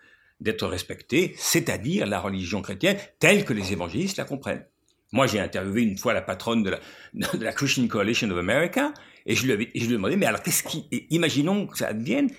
d'être 0.46 0.68
respectée, 0.68 1.36
c'est-à-dire 1.38 2.06
la 2.06 2.20
religion 2.20 2.62
chrétienne 2.62 2.98
telle 3.20 3.44
que 3.44 3.52
les 3.52 3.74
évangélistes 3.74 4.18
la 4.18 4.26
comprennent. 4.26 4.66
Moi, 5.12 5.28
j'ai 5.28 5.40
interviewé 5.40 5.82
une 5.82 5.98
fois 5.98 6.14
la 6.14 6.22
patronne 6.22 6.64
de 6.64 6.70
la, 6.70 6.80
de 7.14 7.44
la 7.44 7.52
Christian 7.52 7.88
Coalition 7.88 8.30
of 8.30 8.38
America, 8.38 8.94
et 9.26 9.36
je 9.36 9.48
lui, 9.48 9.72
ai 9.74 9.88
demandé, 9.88 10.16
mais 10.16 10.28
alors 10.28 10.44
qu'est-ce 10.44 10.64
qui... 10.64 10.88
imaginons 11.10 11.66
que 11.68 11.78
ça 11.78 11.88
advienne, 11.88 12.30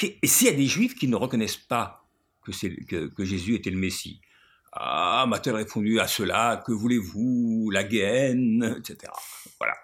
et 0.00 0.26
s'il 0.26 0.46
y 0.46 0.50
a 0.50 0.54
des 0.54 0.66
juifs 0.66 0.94
qui 0.94 1.08
ne 1.08 1.16
reconnaissent 1.16 1.56
pas 1.56 2.06
que, 2.44 3.06
que, 3.06 3.24
Jésus 3.24 3.54
était 3.54 3.70
le 3.70 3.78
Messie? 3.78 4.20
Ah, 4.72 5.24
m'a-t-elle 5.26 5.54
répondu 5.54 6.00
à 6.00 6.06
cela, 6.06 6.62
que 6.66 6.72
voulez-vous, 6.72 7.70
la 7.72 7.84
guéhenne, 7.84 8.76
etc. 8.78 9.10
Voilà. 9.58 9.74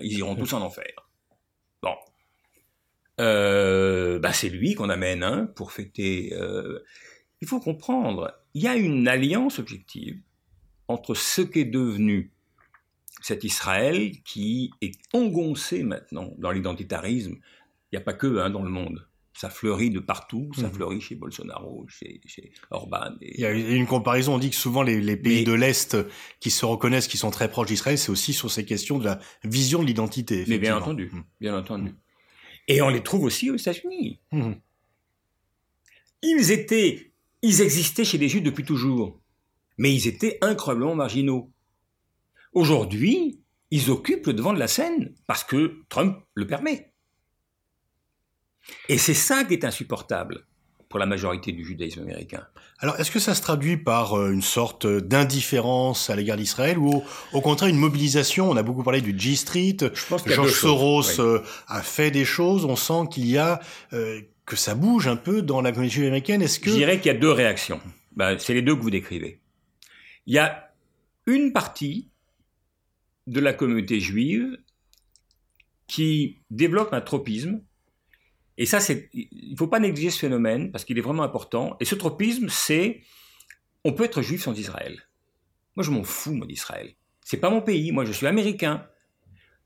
Ils 0.00 0.18
iront 0.18 0.34
tous 0.34 0.52
en 0.54 0.62
enfer. 0.62 0.92
Bon. 1.82 1.94
Euh, 3.20 4.18
bah 4.18 4.32
c'est 4.32 4.48
lui 4.50 4.74
qu'on 4.74 4.90
amène 4.90 5.22
hein, 5.22 5.50
pour 5.56 5.72
fêter. 5.72 6.32
euh, 6.34 6.80
Il 7.40 7.48
faut 7.48 7.60
comprendre, 7.60 8.32
il 8.54 8.62
y 8.62 8.68
a 8.68 8.76
une 8.76 9.08
alliance 9.08 9.58
objective 9.58 10.18
entre 10.88 11.14
ce 11.14 11.42
qu'est 11.42 11.64
devenu 11.64 12.30
cet 13.22 13.44
Israël 13.44 14.12
qui 14.24 14.70
est 14.82 14.92
engoncé 15.12 15.82
maintenant 15.82 16.32
dans 16.38 16.50
l'identitarisme. 16.50 17.36
Il 17.92 17.96
n'y 17.96 17.98
a 17.98 18.02
pas 18.02 18.12
que 18.12 18.38
hein, 18.38 18.50
dans 18.50 18.62
le 18.62 18.70
monde. 18.70 19.06
Ça 19.32 19.50
fleurit 19.50 19.90
de 19.90 20.00
partout, 20.00 20.50
ça 20.54 20.62
Mhm. 20.68 20.72
fleurit 20.72 21.00
chez 21.02 21.14
Bolsonaro, 21.14 21.84
chez, 21.88 22.22
chez 22.24 22.52
Orban. 22.70 23.16
et- 23.20 23.34
Il 23.34 23.40
y 23.40 23.44
a 23.46 23.52
une 23.52 23.86
comparaison, 23.86 24.34
on 24.36 24.38
dit 24.38 24.48
que 24.48 24.56
souvent 24.56 24.82
les, 24.82 25.00
les 25.02 25.16
pays 25.16 25.40
Mais- 25.40 25.44
de 25.44 25.52
l'Est 25.52 25.96
qui 26.40 26.50
se 26.50 26.64
reconnaissent, 26.64 27.06
qui 27.08 27.18
sont 27.18 27.30
très 27.30 27.50
proches 27.50 27.68
d'Israël, 27.68 27.98
c'est 27.98 28.10
aussi 28.10 28.32
sur 28.32 28.50
ces 28.50 28.64
questions 28.64 28.98
de 28.98 29.04
la 29.04 29.18
vision 29.44 29.82
de 29.82 29.86
l'identité. 29.86 30.44
Mais 30.48 30.58
bien 30.58 30.76
entendu, 30.78 31.10
Mm. 31.12 31.22
bien 31.40 31.54
entendu. 31.58 31.94
Et 32.68 32.82
on 32.82 32.88
les 32.88 33.02
trouve 33.02 33.24
aussi 33.24 33.50
aux 33.50 33.56
États-Unis. 33.56 34.20
Mhm. 34.32 34.60
Ils 36.22 36.50
étaient, 36.50 37.12
ils 37.42 37.60
existaient 37.60 38.04
chez 38.04 38.18
les 38.18 38.28
Juifs 38.28 38.42
depuis 38.42 38.64
toujours, 38.64 39.20
mais 39.78 39.94
ils 39.94 40.08
étaient 40.08 40.38
incroyablement 40.40 40.94
marginaux. 40.94 41.50
Aujourd'hui, 42.52 43.40
ils 43.70 43.90
occupent 43.90 44.26
le 44.26 44.32
devant 44.32 44.52
de 44.52 44.58
la 44.58 44.68
scène 44.68 45.14
parce 45.26 45.44
que 45.44 45.82
Trump 45.88 46.18
le 46.34 46.46
permet. 46.46 46.92
Et 48.88 48.98
c'est 48.98 49.14
ça 49.14 49.44
qui 49.44 49.54
est 49.54 49.64
insupportable 49.64 50.46
pour 50.88 50.98
la 50.98 51.06
majorité 51.06 51.52
du 51.52 51.64
judaïsme 51.64 52.02
américain. 52.02 52.46
Alors, 52.78 53.00
est-ce 53.00 53.10
que 53.10 53.18
ça 53.18 53.34
se 53.34 53.42
traduit 53.42 53.76
par 53.76 54.14
euh, 54.14 54.30
une 54.30 54.42
sorte 54.42 54.86
d'indifférence 54.86 56.10
à 56.10 56.16
l'égard 56.16 56.36
d'Israël 56.36 56.78
ou 56.78 57.02
au, 57.32 57.40
contraire 57.40 57.70
une 57.70 57.78
mobilisation? 57.78 58.50
On 58.50 58.56
a 58.56 58.62
beaucoup 58.62 58.82
parlé 58.82 59.00
du 59.00 59.18
G 59.18 59.34
Street. 59.34 59.76
Je 59.80 60.06
pense 60.06 60.26
George 60.26 60.50
choses, 60.50 60.58
Soros 60.58 61.02
oui. 61.02 61.14
euh, 61.18 61.40
a 61.68 61.82
fait 61.82 62.10
des 62.10 62.24
choses. 62.24 62.64
On 62.64 62.76
sent 62.76 63.08
qu'il 63.10 63.26
y 63.26 63.38
a 63.38 63.60
euh, 63.92 64.20
que 64.44 64.56
ça 64.56 64.74
bouge 64.74 65.08
un 65.08 65.16
peu 65.16 65.42
dans 65.42 65.60
la 65.60 65.72
communauté 65.72 66.00
américaine. 66.00 66.42
Est-ce 66.42 66.60
que 66.60 66.70
Je 66.70 66.76
dirais 66.76 66.98
qu'il 66.98 67.12
y 67.12 67.14
a 67.14 67.18
deux 67.18 67.30
réactions. 67.30 67.80
Ben, 68.14 68.38
c'est 68.38 68.54
les 68.54 68.62
deux 68.62 68.76
que 68.76 68.82
vous 68.82 68.90
décrivez. 68.90 69.40
Il 70.26 70.34
y 70.34 70.38
a 70.38 70.72
une 71.26 71.52
partie 71.52 72.10
de 73.26 73.40
la 73.40 73.52
communauté 73.52 74.00
juive 74.00 74.58
qui 75.86 76.38
développe 76.50 76.92
un 76.92 77.00
tropisme. 77.00 77.60
Et 78.58 78.66
ça, 78.66 78.80
c'est, 78.80 79.10
il 79.12 79.52
ne 79.52 79.56
faut 79.56 79.66
pas 79.66 79.80
négliger 79.80 80.10
ce 80.10 80.18
phénomène 80.18 80.70
parce 80.72 80.84
qu'il 80.84 80.98
est 80.98 81.02
vraiment 81.02 81.22
important. 81.22 81.76
Et 81.80 81.84
ce 81.84 81.94
tropisme, 81.94 82.48
c'est, 82.48 83.02
on 83.84 83.92
peut 83.92 84.04
être 84.04 84.22
juif 84.22 84.42
sans 84.42 84.58
Israël. 84.58 85.02
Moi, 85.76 85.84
je 85.84 85.90
m'en 85.90 86.04
fous, 86.04 86.32
moi, 86.32 86.46
d'Israël. 86.46 86.94
C'est 87.24 87.36
pas 87.36 87.50
mon 87.50 87.60
pays. 87.60 87.92
Moi, 87.92 88.04
je 88.04 88.12
suis 88.12 88.26
américain. 88.26 88.86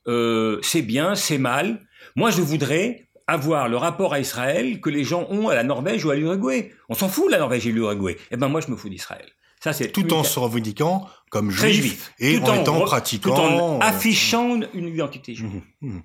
Euh, 0.08 0.58
c'est 0.62 0.82
bien, 0.82 1.14
c'est 1.14 1.38
mal. 1.38 1.86
Moi, 2.16 2.30
je 2.30 2.40
voudrais 2.40 3.08
avoir 3.26 3.68
le 3.68 3.76
rapport 3.76 4.12
à 4.12 4.18
Israël 4.18 4.80
que 4.80 4.90
les 4.90 5.04
gens 5.04 5.26
ont 5.30 5.48
à 5.48 5.54
la 5.54 5.62
Norvège 5.62 6.04
ou 6.04 6.10
à 6.10 6.16
l'Uruguay. 6.16 6.72
On 6.88 6.94
s'en 6.94 7.08
fout 7.08 7.26
de 7.26 7.32
la 7.32 7.38
Norvège 7.38 7.66
et 7.66 7.70
de 7.70 7.76
l'Uruguay. 7.76 8.16
Eh 8.32 8.36
ben, 8.36 8.48
moi, 8.48 8.60
je 8.60 8.70
me 8.70 8.76
fous 8.76 8.88
d'Israël. 8.88 9.26
Ça, 9.62 9.72
c'est 9.72 9.92
tout 9.92 10.12
en 10.14 10.24
se 10.24 10.38
revendiquant 10.38 11.06
comme 11.30 11.50
juif, 11.50 11.76
juif. 11.76 12.14
et 12.18 12.38
Tout 12.38 12.46
en 12.46 12.62
étant 12.62 12.80
pratiquant, 12.80 13.34
Tout 13.34 13.40
en 13.40 13.76
euh, 13.76 13.80
affichant 13.80 14.58
une, 14.72 14.88
identité 14.88 15.34
juive. 15.34 15.62
Mhm, 15.82 15.92
mhm. 15.92 16.02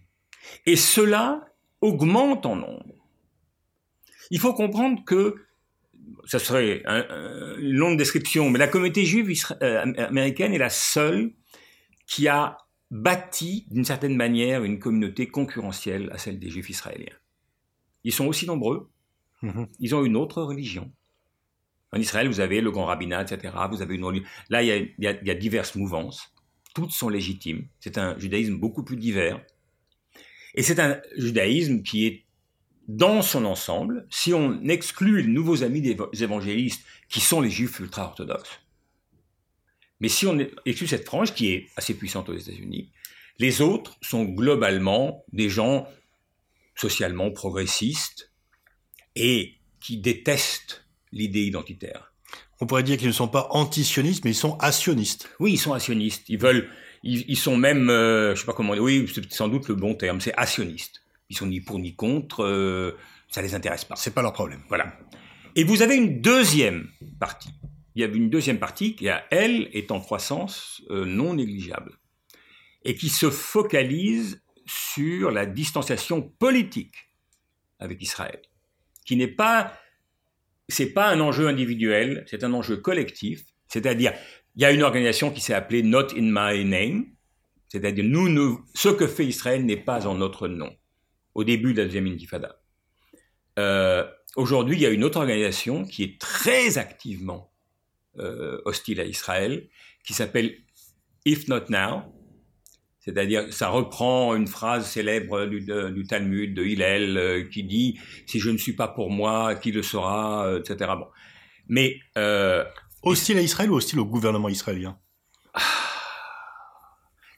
Et 0.66 0.76
cela 0.76 1.42
augmente 1.82 2.46
en 2.46 2.56
nombre. 2.56 2.96
Il 4.32 4.40
faut 4.40 4.54
comprendre 4.54 5.04
que 5.06 5.36
ça 6.26 6.40
serait 6.40 6.84
une 6.86 7.78
longue 7.78 7.98
description, 7.98 8.50
mais 8.50 8.60
la 8.60 8.68
communauté 8.68 9.06
juive 9.06 9.32
euh, 9.62 9.94
américaine 9.98 10.54
est 10.54 10.60
la 10.60 10.70
seule 10.70 11.34
qui 12.08 12.28
a 12.28 12.58
bâti 12.92 13.66
d'une 13.72 13.86
certaine 13.86 14.16
manière 14.16 14.64
une 14.64 14.80
communauté 14.80 15.28
concurrentielle 15.28 16.10
à 16.12 16.18
celle 16.18 16.40
des 16.40 16.50
juifs 16.50 16.70
israéliens. 16.70 17.16
Ils 18.04 18.14
sont 18.14 18.28
aussi 18.28 18.46
nombreux, 18.46 18.90
mm-hmm. 19.44 19.68
ils 19.80 19.96
ont 19.96 20.06
une 20.06 20.16
autre 20.16 20.42
religion. 20.44 20.92
En 21.92 22.00
Israël, 22.00 22.28
vous 22.28 22.40
avez 22.40 22.62
le 22.62 22.72
grand 22.72 22.86
rabbinat, 22.86 23.24
etc. 23.24 23.54
Vous 23.72 23.82
avez 23.82 23.96
une 23.96 24.24
Là, 24.50 24.62
il 24.62 24.68
y, 24.68 25.08
a, 25.08 25.12
il 25.12 25.28
y 25.28 25.32
a 25.32 25.36
diverses 25.36 25.76
mouvances. 25.76 26.34
Toutes 26.74 26.92
sont 26.92 27.10
légitimes. 27.10 27.68
C'est 27.80 27.98
un 27.98 28.18
judaïsme 28.20 28.58
beaucoup 28.58 28.84
plus 28.84 28.98
divers. 28.98 29.42
Et 30.56 30.64
c'est 30.64 30.80
un 30.80 31.00
judaïsme 31.18 31.84
qui 31.84 32.06
est 32.06 32.26
dans 32.88 33.22
son 33.22 33.46
ensemble, 33.46 34.08
si 34.10 34.34
on 34.34 34.62
exclut 34.64 35.22
les 35.22 35.28
nouveaux 35.28 35.64
amis 35.64 35.82
des 35.82 35.98
évangélistes, 36.22 36.84
qui 37.10 37.20
sont 37.20 37.42
les 37.42 37.50
juifs 37.50 37.80
ultra-orthodoxes, 37.80 38.60
mais 40.00 40.10
si 40.10 40.26
on 40.28 40.38
exclut 40.66 40.88
cette 40.88 41.06
frange 41.06 41.34
qui 41.34 41.52
est 41.52 41.70
assez 41.78 41.94
puissante 41.94 42.30
aux 42.30 42.38
États-Unis, 42.38 42.92
les 43.40 43.62
autres 43.62 43.98
sont 44.02 44.24
globalement 44.24 45.26
des 45.32 45.50
gens 45.50 45.88
socialement 46.76 47.32
progressistes 47.32 48.32
et 49.16 49.56
qui 49.80 49.98
détestent 49.98 50.86
l'idée 51.12 51.44
identitaire. 51.44 52.14
On 52.60 52.68
pourrait 52.68 52.84
dire 52.84 52.98
qu'ils 52.98 53.08
ne 53.08 53.14
sont 53.14 53.28
pas 53.28 53.48
anti-sionistes, 53.52 54.24
mais 54.26 54.32
ils 54.32 54.36
sont 54.36 54.58
assionistes. 54.58 55.30
Oui, 55.40 55.54
ils 55.54 55.58
sont 55.58 55.74
assionistes. 55.74 56.24
Ils 56.30 56.40
veulent, 56.40 56.70
ils, 57.06 57.38
sont 57.38 57.56
même, 57.56 57.90
euh, 57.90 58.34
je 58.34 58.40
sais 58.40 58.46
pas 58.46 58.54
comment, 58.54 58.74
oui, 58.74 59.10
c'est 59.14 59.32
sans 59.32 59.48
doute 59.48 59.68
le 59.68 59.76
bon 59.76 59.94
terme, 59.94 60.20
c'est 60.20 60.34
assioniste. 60.36 61.04
Ils 61.30 61.38
sont 61.38 61.46
ni 61.46 61.62
pour 61.62 61.78
ni 61.78 61.96
contre, 61.96 62.44
euh, 62.44 62.98
ça 63.30 63.42
les 63.44 63.54
intéresse 63.54 63.86
pas. 63.86 63.96
C'est 63.96 64.14
pas 64.14 64.24
leur 64.24 64.34
problème. 64.34 64.62
Voilà. 64.70 64.98
Et 65.56 65.64
vous 65.64 65.84
avez 65.84 65.96
une 65.96 66.20
deuxième 66.20 66.90
partie. 67.20 67.52
Il 67.94 68.02
y 68.02 68.04
a 68.04 68.08
une 68.08 68.30
deuxième 68.30 68.60
partie 68.60 68.96
qui, 68.96 69.08
elle, 69.30 69.70
est 69.72 69.92
en 69.92 70.00
croissance 70.00 70.82
euh, 70.90 71.06
non 71.06 71.36
négligeable 71.36 71.94
et 72.84 72.96
qui 72.96 73.10
se 73.10 73.30
focalise 73.30 74.42
sur 74.66 75.32
la 75.32 75.46
distanciation 75.46 76.22
politique 76.22 77.12
avec 77.80 78.02
Israël, 78.02 78.42
qui 79.06 79.16
n'est 79.16 79.28
pas, 79.28 79.74
c'est 80.68 80.92
pas 80.92 81.10
un 81.10 81.20
enjeu 81.20 81.48
individuel, 81.48 82.26
c'est 82.28 82.44
un 82.44 82.54
enjeu 82.54 82.78
collectif. 82.78 83.44
C'est-à-dire, 83.68 84.14
il 84.56 84.62
y 84.62 84.66
a 84.66 84.72
une 84.72 84.84
organisation 84.84 85.32
qui 85.32 85.42
s'est 85.42 85.54
appelée 85.54 85.84
Not 85.84 86.16
in 86.16 86.30
My 86.32 86.64
Name, 86.64 87.06
c'est-à-dire 87.68 88.06
nous, 88.06 88.64
ce 88.74 88.90
que 88.90 89.08
fait 89.08 89.26
Israël 89.26 89.66
n'est 89.66 89.76
pas 89.76 90.08
en 90.08 90.16
notre 90.16 90.48
nom 90.48 90.74
au 91.34 91.44
début 91.44 91.74
de 91.74 91.80
la 91.80 91.86
deuxième 91.86 92.08
intifada. 92.08 92.58
Euh, 93.60 94.06
Aujourd'hui, 94.36 94.76
il 94.76 94.82
y 94.82 94.86
a 94.86 94.90
une 94.90 95.06
autre 95.06 95.18
organisation 95.18 95.86
qui 95.86 96.04
est 96.04 96.20
très 96.20 96.78
activement 96.78 97.54
euh, 98.20 98.62
hostile 98.66 99.00
à 99.00 99.06
Israël, 99.06 99.70
qui 100.06 100.14
s'appelle 100.14 100.58
If 101.24 101.48
Not 101.48 101.70
Now, 101.70 102.02
c'est-à-dire 103.00 103.54
ça 103.54 103.70
reprend 103.70 104.36
une 104.36 104.48
phrase 104.48 104.90
célèbre 104.90 105.46
du, 105.46 106.06
Talmud 106.06 106.54
de 106.54 106.66
Hillel 106.66 107.18
euh, 107.18 107.44
qui 107.46 107.64
dit 107.64 107.98
si 108.26 108.40
je 108.40 108.50
ne 108.50 108.58
suis 108.58 108.74
pas 108.74 108.90
pour 108.90 109.10
moi, 109.10 109.56
qui 109.56 109.72
le 109.72 109.84
sera, 109.84 110.54
etc. 110.60 110.92
Bon, 110.98 111.08
mais 111.70 111.98
hostile 113.06 113.38
à 113.38 113.42
Israël 113.42 113.72
ou 113.72 113.76
hostile 113.76 114.00
au 114.00 114.06
gouvernement 114.06 114.50
israélien 114.50 115.00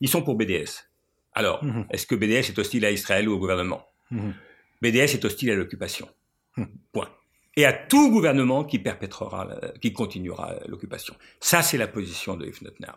Ils 0.01 0.09
sont 0.09 0.23
pour 0.23 0.35
BDS. 0.35 0.87
Alors, 1.33 1.63
mhm. 1.63 1.85
est-ce 1.91 2.07
que 2.07 2.15
BDS 2.15 2.49
est 2.49 2.57
hostile 2.57 2.85
à 2.85 2.91
Israël 2.91 3.29
ou 3.29 3.33
au 3.33 3.37
gouvernement 3.37 3.85
mhm. 4.09 4.33
BDS 4.81 5.13
est 5.13 5.25
hostile 5.25 5.51
à 5.51 5.55
l'occupation. 5.55 6.07
Mhm. 6.55 6.67
Point. 6.91 7.09
Et 7.55 7.65
à 7.65 7.73
tout 7.73 8.11
gouvernement 8.11 8.63
qui 8.63 8.79
perpétrera, 8.79 9.49
qui 9.81 9.91
continuera 9.91 10.55
l'occupation. 10.67 11.15
Ça, 11.39 11.61
c'est 11.63 11.77
la 11.77 11.87
position 11.87 12.35
de 12.35 12.45
If 12.45 12.61
Not 12.61 12.73
Now. 12.79 12.93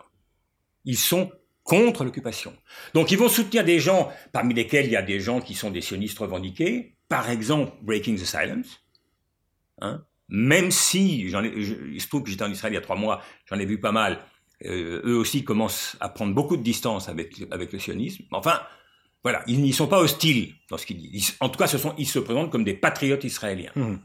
Ils 0.85 0.97
sont 0.97 1.31
contre 1.63 2.03
l'occupation. 2.03 2.55
Donc, 2.93 3.11
ils 3.11 3.17
vont 3.17 3.29
soutenir 3.29 3.63
des 3.63 3.79
gens, 3.79 4.11
parmi 4.31 4.53
lesquels 4.53 4.85
il 4.85 4.91
y 4.91 4.95
a 4.95 5.01
des 5.01 5.19
gens 5.19 5.41
qui 5.41 5.55
sont 5.55 5.71
des 5.71 5.81
sionistes 5.81 6.19
revendiqués, 6.19 6.95
par 7.07 7.29
exemple 7.29 7.73
Breaking 7.81 8.15
the 8.15 8.25
Silence, 8.25 8.83
hein, 9.79 10.03
même 10.31 10.71
si, 10.71 11.29
j'en 11.29 11.43
ai, 11.43 11.53
il 11.53 12.01
se 12.01 12.07
trouve 12.07 12.23
que 12.23 12.29
j'étais 12.29 12.43
en 12.43 12.51
Israël 12.51 12.73
il 12.73 12.75
y 12.75 12.79
a 12.79 12.81
trois 12.81 12.95
mois, 12.95 13.21
j'en 13.49 13.59
ai 13.59 13.65
vu 13.65 13.79
pas 13.79 13.91
mal, 13.91 14.23
euh, 14.65 15.01
eux 15.03 15.17
aussi 15.17 15.43
commencent 15.43 15.97
à 15.99 16.07
prendre 16.07 16.33
beaucoup 16.33 16.55
de 16.55 16.63
distance 16.63 17.09
avec, 17.09 17.35
avec 17.51 17.73
le 17.73 17.79
sionisme. 17.79 18.23
Enfin, 18.31 18.61
voilà, 19.23 19.43
ils 19.47 19.61
n'y 19.61 19.73
sont 19.73 19.87
pas 19.87 19.99
hostiles 19.99 20.55
dans 20.69 20.77
ce 20.77 20.85
qu'ils 20.85 20.97
disent. 20.97 21.35
En 21.41 21.49
tout 21.49 21.59
cas, 21.59 21.67
ce 21.67 21.77
sont, 21.77 21.93
ils 21.97 22.07
se 22.07 22.19
présentent 22.19 22.49
comme 22.49 22.63
des 22.63 22.73
patriotes 22.73 23.23
israéliens. 23.23 23.71
Mmh. 23.75 23.95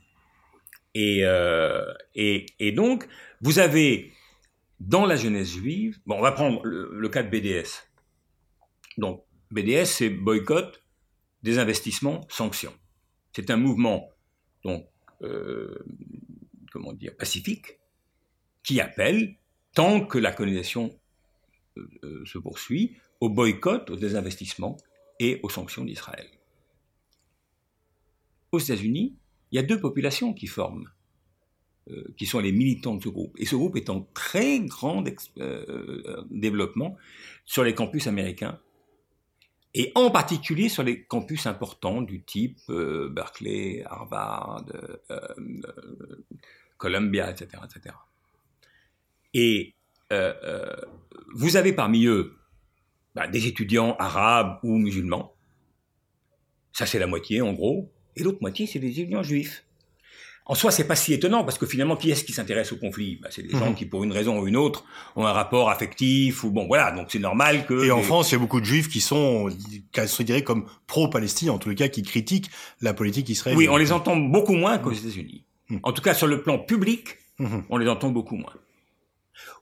Et, 0.95 1.21
euh, 1.23 1.85
et, 2.15 2.47
et, 2.59 2.73
donc, 2.73 3.07
vous 3.41 3.59
avez 3.59 4.13
dans 4.81 5.07
la 5.07 5.17
jeunesse 5.17 5.53
juive, 5.53 5.99
bon, 6.07 6.17
on 6.19 6.23
va 6.23 6.33
prendre 6.33 6.61
le, 6.65 7.09
cas 7.09 7.23
de 7.23 7.29
BDS. 7.29 7.89
Donc, 8.97 9.23
BDS, 9.51 9.85
c'est 9.85 10.11
boycott, 10.11 10.83
des 11.43 11.59
investissements, 11.59 12.27
sanctions. 12.29 12.75
C'est 13.33 13.51
un 13.51 13.57
mouvement, 13.57 14.11
donc, 14.65 14.87
comment 16.73 16.93
dire, 16.93 17.17
pacifique, 17.17 17.79
qui 18.63 18.81
appelle 18.81 19.37
tant 19.75 20.05
que 20.05 20.19
la 20.19 20.33
colonisation 20.33 20.99
euh, 21.77 21.89
euh, 22.03 22.25
se 22.25 22.39
poursuit, 22.39 22.97
au 23.21 23.29
boycott, 23.29 23.91
au 23.91 23.97
désinvestissement 23.97 24.77
et 25.21 25.41
aux 25.43 25.49
sanctions 25.49 25.85
d'Israël. 25.85 26.27
Aux 28.53 28.59
États-Unis, 28.59 29.17
il 29.53 29.57
y 29.57 29.59
a 29.59 29.63
deux 29.63 29.81
populations 29.81 30.35
qui 30.35 30.47
forment, 30.47 30.91
euh, 31.91 32.05
qui 32.17 32.27
sont 32.27 32.41
les 32.41 32.53
militants 32.53 32.97
de 32.97 33.03
ce 33.03 33.09
groupe. 33.09 33.35
Et 33.39 33.47
ce 33.47 33.55
groupe 33.55 33.77
est 33.77 33.91
en 33.91 34.03
très 34.15 34.61
grand 34.61 35.05
développement 36.31 36.97
sur 37.45 37.63
les 37.63 37.75
campus 37.75 38.07
américains, 38.07 38.61
et 39.79 39.93
en 39.95 40.11
particulier 40.11 40.69
sur 40.69 40.83
les 40.83 41.05
campus 41.05 41.47
importants 41.47 42.01
du 42.03 42.23
type 42.23 42.59
Berkeley, 42.69 43.85
Harvard, 43.85 44.65
Columbia, 46.79 47.31
etc. 47.31 47.63
etc. 47.65 47.95
Et 49.35 49.75
euh, 50.13 50.33
euh, 50.45 50.77
vous 51.35 51.57
avez 51.57 51.75
parmi 51.75 52.07
eux 52.07 52.35
bah, 53.15 53.29
des 53.29 53.47
étudiants 53.47 53.97
arabes 53.99 54.59
ou 54.63 54.79
musulmans. 54.79 55.35
Ça, 56.73 56.87
c'est 56.87 56.99
la 56.99 57.07
moitié, 57.07 57.43
en 57.43 57.53
gros. 57.53 57.93
Et 58.17 58.23
l'autre 58.23 58.39
moitié, 58.41 58.67
c'est 58.67 58.79
des 58.79 58.89
étudiants 58.89 59.23
juifs. 59.23 59.66
En 60.49 60.55
soi, 60.55 60.71
c'est 60.71 60.87
pas 60.87 60.95
si 60.95 61.13
étonnant 61.13 61.43
parce 61.43 61.59
que 61.59 61.67
finalement, 61.67 61.97
qui 61.97 62.11
est-ce 62.11 62.23
qui 62.23 62.33
s'intéresse 62.33 62.71
au 62.71 62.77
conflit? 62.77 63.19
Bah, 63.21 63.29
C'est 63.33 63.43
des 63.43 63.51
gens 63.51 63.71
mhm. 63.71 63.75
qui, 63.75 63.85
pour 63.85 64.05
une 64.05 64.13
raison 64.13 64.39
ou 64.39 64.47
une 64.47 64.57
autre, 64.57 64.85
ont 65.17 65.27
un 65.27 65.33
rapport 65.33 65.71
affectif 65.71 66.45
ou 66.45 66.51
bon, 66.51 66.69
voilà. 66.69 66.93
Donc 66.93 67.09
c'est 67.11 67.19
normal 67.19 67.67
que. 67.67 67.85
Et 67.85 67.91
en 67.91 68.03
France, 68.03 68.31
il 68.31 68.35
y 68.35 68.37
a 68.37 68.39
beaucoup 68.39 68.61
de 68.61 68.65
juifs 68.65 68.89
qui 68.89 69.01
sont 69.01 69.51
considérés 69.93 70.45
comme 70.45 70.67
pro-Palestine, 70.87 71.51
en 71.51 71.59
tout 71.59 71.75
cas, 71.75 71.89
qui 71.89 72.03
critiquent 72.03 72.49
la 72.81 72.95
politique 72.95 73.29
israélienne. 73.29 73.59
Oui, 73.59 73.69
on 73.69 73.77
les 73.77 73.91
entend 73.91 74.17
beaucoup 74.17 74.55
moins 74.55 74.79
qu'aux 74.79 74.93
États-Unis. 74.93 75.45
Mhm. 75.69 75.81
En 75.83 75.93
tout 75.93 76.03
cas, 76.03 76.15
sur 76.15 76.29
le 76.29 76.41
plan 76.41 76.61
public, 76.61 77.17
mhm. 77.41 77.65
on 77.69 77.77
les 77.77 77.89
entend 77.89 78.11
beaucoup 78.11 78.37
moins. 78.37 78.55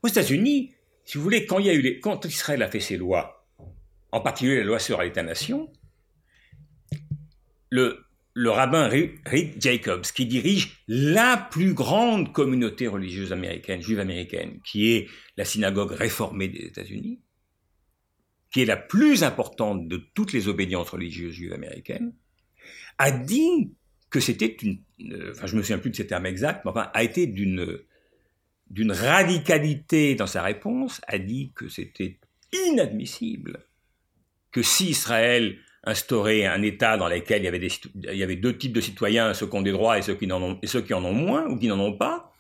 Aux 0.03 0.09
États-Unis, 0.09 0.75
si 1.07 1.17
vous 1.17 1.25
voulez, 1.25 1.47
quand, 1.47 1.59
il 1.61 1.67
y 1.67 1.71
a 1.71 1.75
eu 1.75 1.81
les, 1.81 1.99
quand 1.99 2.27
Israël 2.27 2.63
a 2.63 2.69
fait 2.69 2.81
ses 2.81 2.99
lois, 2.99 3.47
en 4.13 4.21
particulier 4.21 4.59
la 4.59 4.65
loi 4.65 4.79
sur 4.79 5.01
l'État-nation, 5.01 5.71
le, 7.71 8.05
le 8.35 8.51
rabbin 8.51 8.89
Rick 8.89 9.63
Jacobs, 9.63 10.03
qui 10.03 10.27
dirige 10.27 10.83
la 10.89 11.37
plus 11.37 11.73
grande 11.73 12.33
communauté 12.33 12.89
religieuse 12.89 13.33
américaine, 13.33 13.81
juive 13.81 14.01
américaine, 14.01 14.61
qui 14.65 14.93
est 14.93 15.09
la 15.37 15.45
synagogue 15.45 15.93
réformée 15.93 16.49
des 16.49 16.65
États-Unis, 16.67 17.21
qui 18.53 18.63
est 18.63 18.67
la 18.67 18.77
plus 18.77 19.23
importante 19.23 19.87
de 19.87 19.97
toutes 20.15 20.33
les 20.33 20.49
obédiences 20.49 20.91
religieuses 20.91 21.35
juives 21.35 21.53
américaines, 21.53 22.13
a 22.99 23.13
dit 23.13 23.73
que 24.11 24.19
c'était 24.19 24.57
une, 24.63 24.81
euh, 25.13 25.33
enfin 25.33 25.47
je 25.47 25.57
me 25.57 25.63
souviens 25.63 25.79
plus 25.79 25.91
de 25.91 25.97
ces 25.97 26.07
termes 26.07 26.27
exacts, 26.27 26.65
mais 26.65 26.71
enfin 26.71 26.91
a 26.93 27.03
été 27.03 27.27
d'une 27.27 27.79
d'une 28.71 28.93
radicalité 28.93 30.15
dans 30.15 30.27
sa 30.27 30.43
réponse, 30.43 31.01
a 31.07 31.19
dit 31.19 31.53
que 31.55 31.69
c'était 31.69 32.19
inadmissible 32.53 33.65
que 34.51 34.63
si 34.63 34.89
Israël 34.91 35.59
instaurait 35.87 36.47
un 36.47 36.63
État 36.63 36.97
dans 36.97 37.09
lequel 37.09 37.43
il 37.43 37.45
y 37.45 37.49
avait, 37.49 37.59
des, 37.59 37.71
il 37.95 38.17
y 38.17 38.23
avait 38.23 38.37
deux 38.37 38.57
types 38.57 38.73
de 38.73 38.81
citoyens, 38.81 39.35
ceux 39.35 39.47
qui 39.47 39.57
ont 39.57 39.63
des 39.63 39.73
droits 39.73 39.99
et 39.99 40.03
ceux 40.03 40.15
qui, 40.15 40.31
en 40.33 40.43
ont, 40.43 40.59
et 40.63 40.67
ceux 40.67 40.81
qui 40.81 40.95
en 40.95 41.05
ont 41.05 41.13
moins 41.13 41.47
ou 41.47 41.59
qui 41.59 41.69
n'en 41.69 41.79
ont 41.79 41.93
pas, 41.93 42.33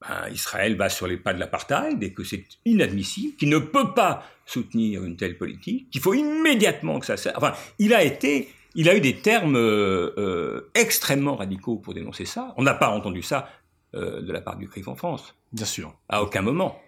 ben, 0.00 0.28
Israël 0.32 0.76
va 0.76 0.88
sur 0.88 1.06
les 1.06 1.16
pas 1.16 1.32
de 1.32 1.40
l'apartheid 1.40 2.02
et 2.02 2.12
que 2.12 2.24
c'est 2.24 2.44
inadmissible, 2.64 3.36
qu'il 3.36 3.48
ne 3.48 3.58
peut 3.58 3.94
pas 3.94 4.24
soutenir 4.46 5.04
une 5.04 5.16
telle 5.16 5.38
politique, 5.38 5.90
qu'il 5.90 6.00
faut 6.00 6.14
immédiatement 6.14 7.00
que 7.00 7.06
ça 7.06 7.16
serve. 7.16 7.36
Enfin, 7.36 7.54
il 7.78 7.94
a 7.94 8.02
été, 8.04 8.48
il 8.74 8.88
a 8.88 8.96
eu 8.96 9.00
des 9.00 9.16
termes 9.16 9.56
euh, 9.56 10.12
euh, 10.18 10.70
extrêmement 10.74 11.36
radicaux 11.36 11.76
pour 11.76 11.94
dénoncer 11.94 12.24
ça. 12.24 12.54
On 12.56 12.62
n'a 12.62 12.74
pas 12.74 12.90
entendu 12.90 13.22
ça 13.22 13.48
euh, 13.94 14.20
de 14.20 14.32
la 14.32 14.40
part 14.40 14.56
du 14.56 14.68
CRIF 14.68 14.88
en 14.88 14.96
France. 14.96 15.34
Bien 15.52 15.66
sûr. 15.66 15.94
À 16.08 16.22
aucun 16.22 16.42
moment, 16.42 16.80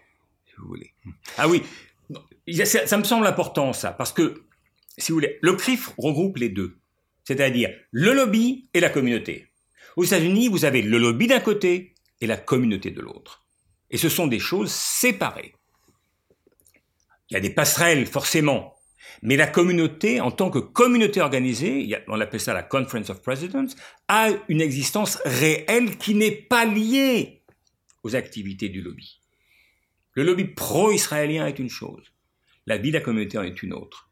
si 0.47 0.55
vous 0.59 0.67
voulez. 0.67 0.93
Ah 1.39 1.49
oui, 1.49 1.63
ça, 2.65 2.97
me 2.99 3.05
semble 3.05 3.27
important 3.27 3.73
ça, 3.73 3.93
parce 3.93 4.13
que, 4.13 4.43
si 5.03 5.13
vous 5.13 5.17
voulez, 5.17 5.39
le 5.43 5.53
CRIF 5.55 5.93
regroupe 5.99 6.39
les 6.39 6.49
deux, 6.49 6.79
c'est-à-dire 7.25 7.71
le 7.91 8.13
lobby 8.13 8.69
et 8.75 8.81
la 8.81 8.91
communauté. 8.91 9.49
Aux 9.97 10.05
États-Unis, 10.05 10.49
vous 10.49 10.65
avez 10.65 10.83
le 10.83 10.99
lobby 10.99 11.27
d'un 11.27 11.41
côté 11.41 11.95
et 12.21 12.27
la 12.27 12.37
communauté 12.37 12.91
de 12.91 13.01
l'autre. 13.01 13.45
Et 13.91 13.99
ce 13.99 14.09
sont 14.09 14.27
des 14.27 14.39
choses 14.39 14.71
séparées. 14.71 15.55
Il 17.31 17.35
y 17.35 17.37
a 17.37 17.41
des 17.41 17.51
passerelles, 17.51 18.07
forcément. 18.07 18.75
Mais 19.23 19.37
la 19.37 19.47
communauté, 19.47 20.21
en 20.21 20.31
tant 20.31 20.51
que 20.51 20.59
communauté 20.59 21.21
organisée, 21.21 21.97
on 22.09 22.21
appelle 22.21 22.41
ça 22.41 22.55
la 22.55 22.63
Conference 22.63 23.11
of 23.11 23.23
Presidents, 23.23 23.69
a 24.09 24.29
une 24.49 24.61
existence 24.61 25.19
réelle 25.25 25.97
qui 25.97 26.15
n'est 26.15 26.31
pas 26.33 26.65
liée 26.65 27.43
aux 28.03 28.15
activités 28.15 28.69
du 28.69 28.83
lobby. 28.83 29.21
Le 30.13 30.23
lobby 30.23 30.45
pro-israélien 30.45 31.47
est 31.47 31.59
une 31.59 31.71
chose, 31.71 32.13
la 32.67 32.79
vie 32.79 32.91
de 32.91 32.99
la 32.99 33.03
communauté 33.03 33.39
en 33.39 33.43
est 33.43 33.63
une 33.63 33.73
autre. 33.73 34.06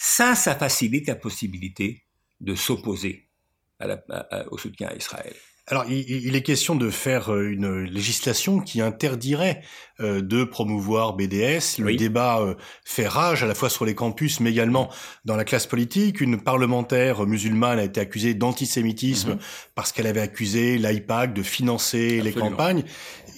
Ça, 0.00 0.36
ça 0.36 0.54
facilite 0.54 1.08
la 1.08 1.16
possibilité 1.16 2.04
de 2.40 2.54
s'opposer 2.54 3.28
au 4.50 4.56
soutien 4.56 4.88
à 4.88 4.94
Israël. 4.94 5.34
Alors, 5.70 5.84
il, 5.90 6.34
est 6.34 6.42
question 6.42 6.76
de 6.76 6.88
faire 6.88 7.30
euh, 7.30 7.50
une 7.50 7.82
législation 7.82 8.58
qui 8.58 8.80
interdirait 8.80 9.60
euh, 10.00 10.22
de 10.22 10.44
promouvoir 10.44 11.12
BDS. 11.14 11.78
Le 11.78 11.94
débat 11.94 12.40
euh, 12.40 12.54
fait 12.86 13.06
rage 13.06 13.42
à 13.42 13.46
la 13.46 13.54
fois 13.54 13.68
sur 13.68 13.84
les 13.84 13.94
campus, 13.94 14.40
mais 14.40 14.50
également 14.50 14.88
dans 15.26 15.36
la 15.36 15.44
classe 15.44 15.66
politique. 15.66 16.22
Une 16.22 16.40
parlementaire 16.40 17.26
musulmane 17.26 17.78
a 17.78 17.84
été 17.84 18.00
accusée 18.00 18.32
d'antisémitisme 18.32 19.32
mhm. 19.32 19.38
parce 19.74 19.92
qu'elle 19.92 20.06
avait 20.06 20.22
accusé 20.22 20.78
l'IPAC 20.78 21.34
de 21.34 21.42
financer 21.42 22.22
les 22.22 22.32
campagnes. 22.32 22.84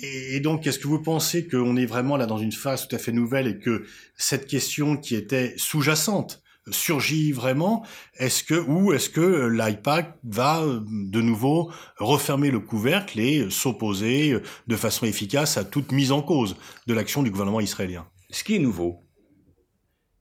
Et, 0.02 0.36
et 0.36 0.40
donc, 0.40 0.68
est-ce 0.68 0.78
que 0.78 0.86
vous 0.86 1.02
pensez 1.02 1.48
qu'on 1.48 1.76
est 1.76 1.86
vraiment 1.86 2.16
là 2.16 2.26
dans 2.26 2.38
une 2.38 2.52
phase 2.52 2.86
tout 2.86 2.94
à 2.94 3.00
fait 3.00 3.12
nouvelle 3.12 3.48
et 3.48 3.58
que 3.58 3.84
cette 4.16 4.46
question 4.46 4.96
qui 4.96 5.16
était 5.16 5.54
sous-jacente 5.56 6.44
surgit 6.70 7.32
vraiment 7.32 7.84
Est-ce 8.14 8.44
que 8.44 8.54
ou 8.54 8.92
est-ce 8.92 9.10
que 9.10 9.48
l'IPAC 9.48 10.18
va 10.24 10.62
euh, 10.62 10.80
de 10.86 11.20
nouveau 11.20 11.72
refermer 11.98 12.50
le 12.50 12.60
couvercle 12.60 13.20
et 13.20 13.50
s'opposer 13.50 14.32
euh, 14.32 14.42
de 14.66 14.76
façon 14.76 15.06
efficace 15.06 15.56
à 15.56 15.64
toute 15.64 15.92
mise 15.92 16.12
en 16.12 16.22
cause 16.22 16.56
de 16.86 16.94
l'action 16.94 17.22
du 17.22 17.30
gouvernement 17.30 17.60
israélien? 17.60 18.08
Ce 18.30 18.44
qui 18.44 18.56
est 18.56 18.60
nouveau, 18.60 19.04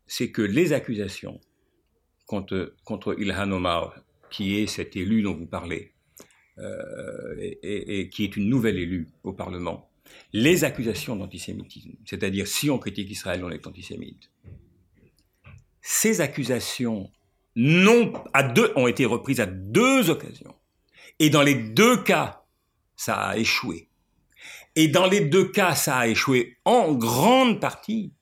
c'est 0.08 0.32
que 0.32 0.42
les 0.42 0.74
accusations 0.74 1.40
contre, 2.26 2.76
contre 2.84 3.20
Ilhan 3.20 3.52
Omar, 3.52 3.96
qui 4.30 4.58
est 4.58 4.68
cet 4.68 4.96
élu 4.96 5.22
dont 5.22 5.36
vous 5.36 5.48
parlez, 5.48 5.94
euh, 6.58 7.36
et, 7.40 8.00
et, 8.00 8.10
qui 8.10 8.24
est 8.26 8.36
une 8.36 8.50
nouvelle 8.50 8.78
élue 8.78 9.08
au 9.24 9.34
Parlement, 9.34 9.90
les 10.34 10.64
accusations 10.64 11.16
d'antisémitisme, 11.16 11.92
c'est-à-dire 12.06 12.48
si 12.48 12.70
on 12.70 12.78
critique 12.78 13.10
Israël, 13.10 13.44
on 13.44 13.50
est 13.50 13.66
antisémite, 13.66 14.30
ces 15.82 16.22
accusations 16.22 17.10
non, 17.56 18.14
à 18.34 18.44
deux, 18.44 18.72
ont 18.76 18.88
été 18.88 19.06
reprises 19.06 19.42
à 19.42 19.46
deux 19.46 20.10
occasions. 20.10 20.56
Et 21.20 21.30
dans 21.30 21.42
les 21.42 21.56
deux 21.56 22.02
cas, 22.04 22.44
ça 22.96 23.16
a 23.16 23.38
échoué. 23.38 23.90
Et 24.76 24.88
dans 24.88 25.08
les 25.08 25.22
deux 25.22 25.52
cas, 25.52 25.76
ça 25.76 25.98
a 25.98 26.08
échoué 26.08 26.58
en 26.64 26.94
grande 26.94 27.60
partie 27.60 28.14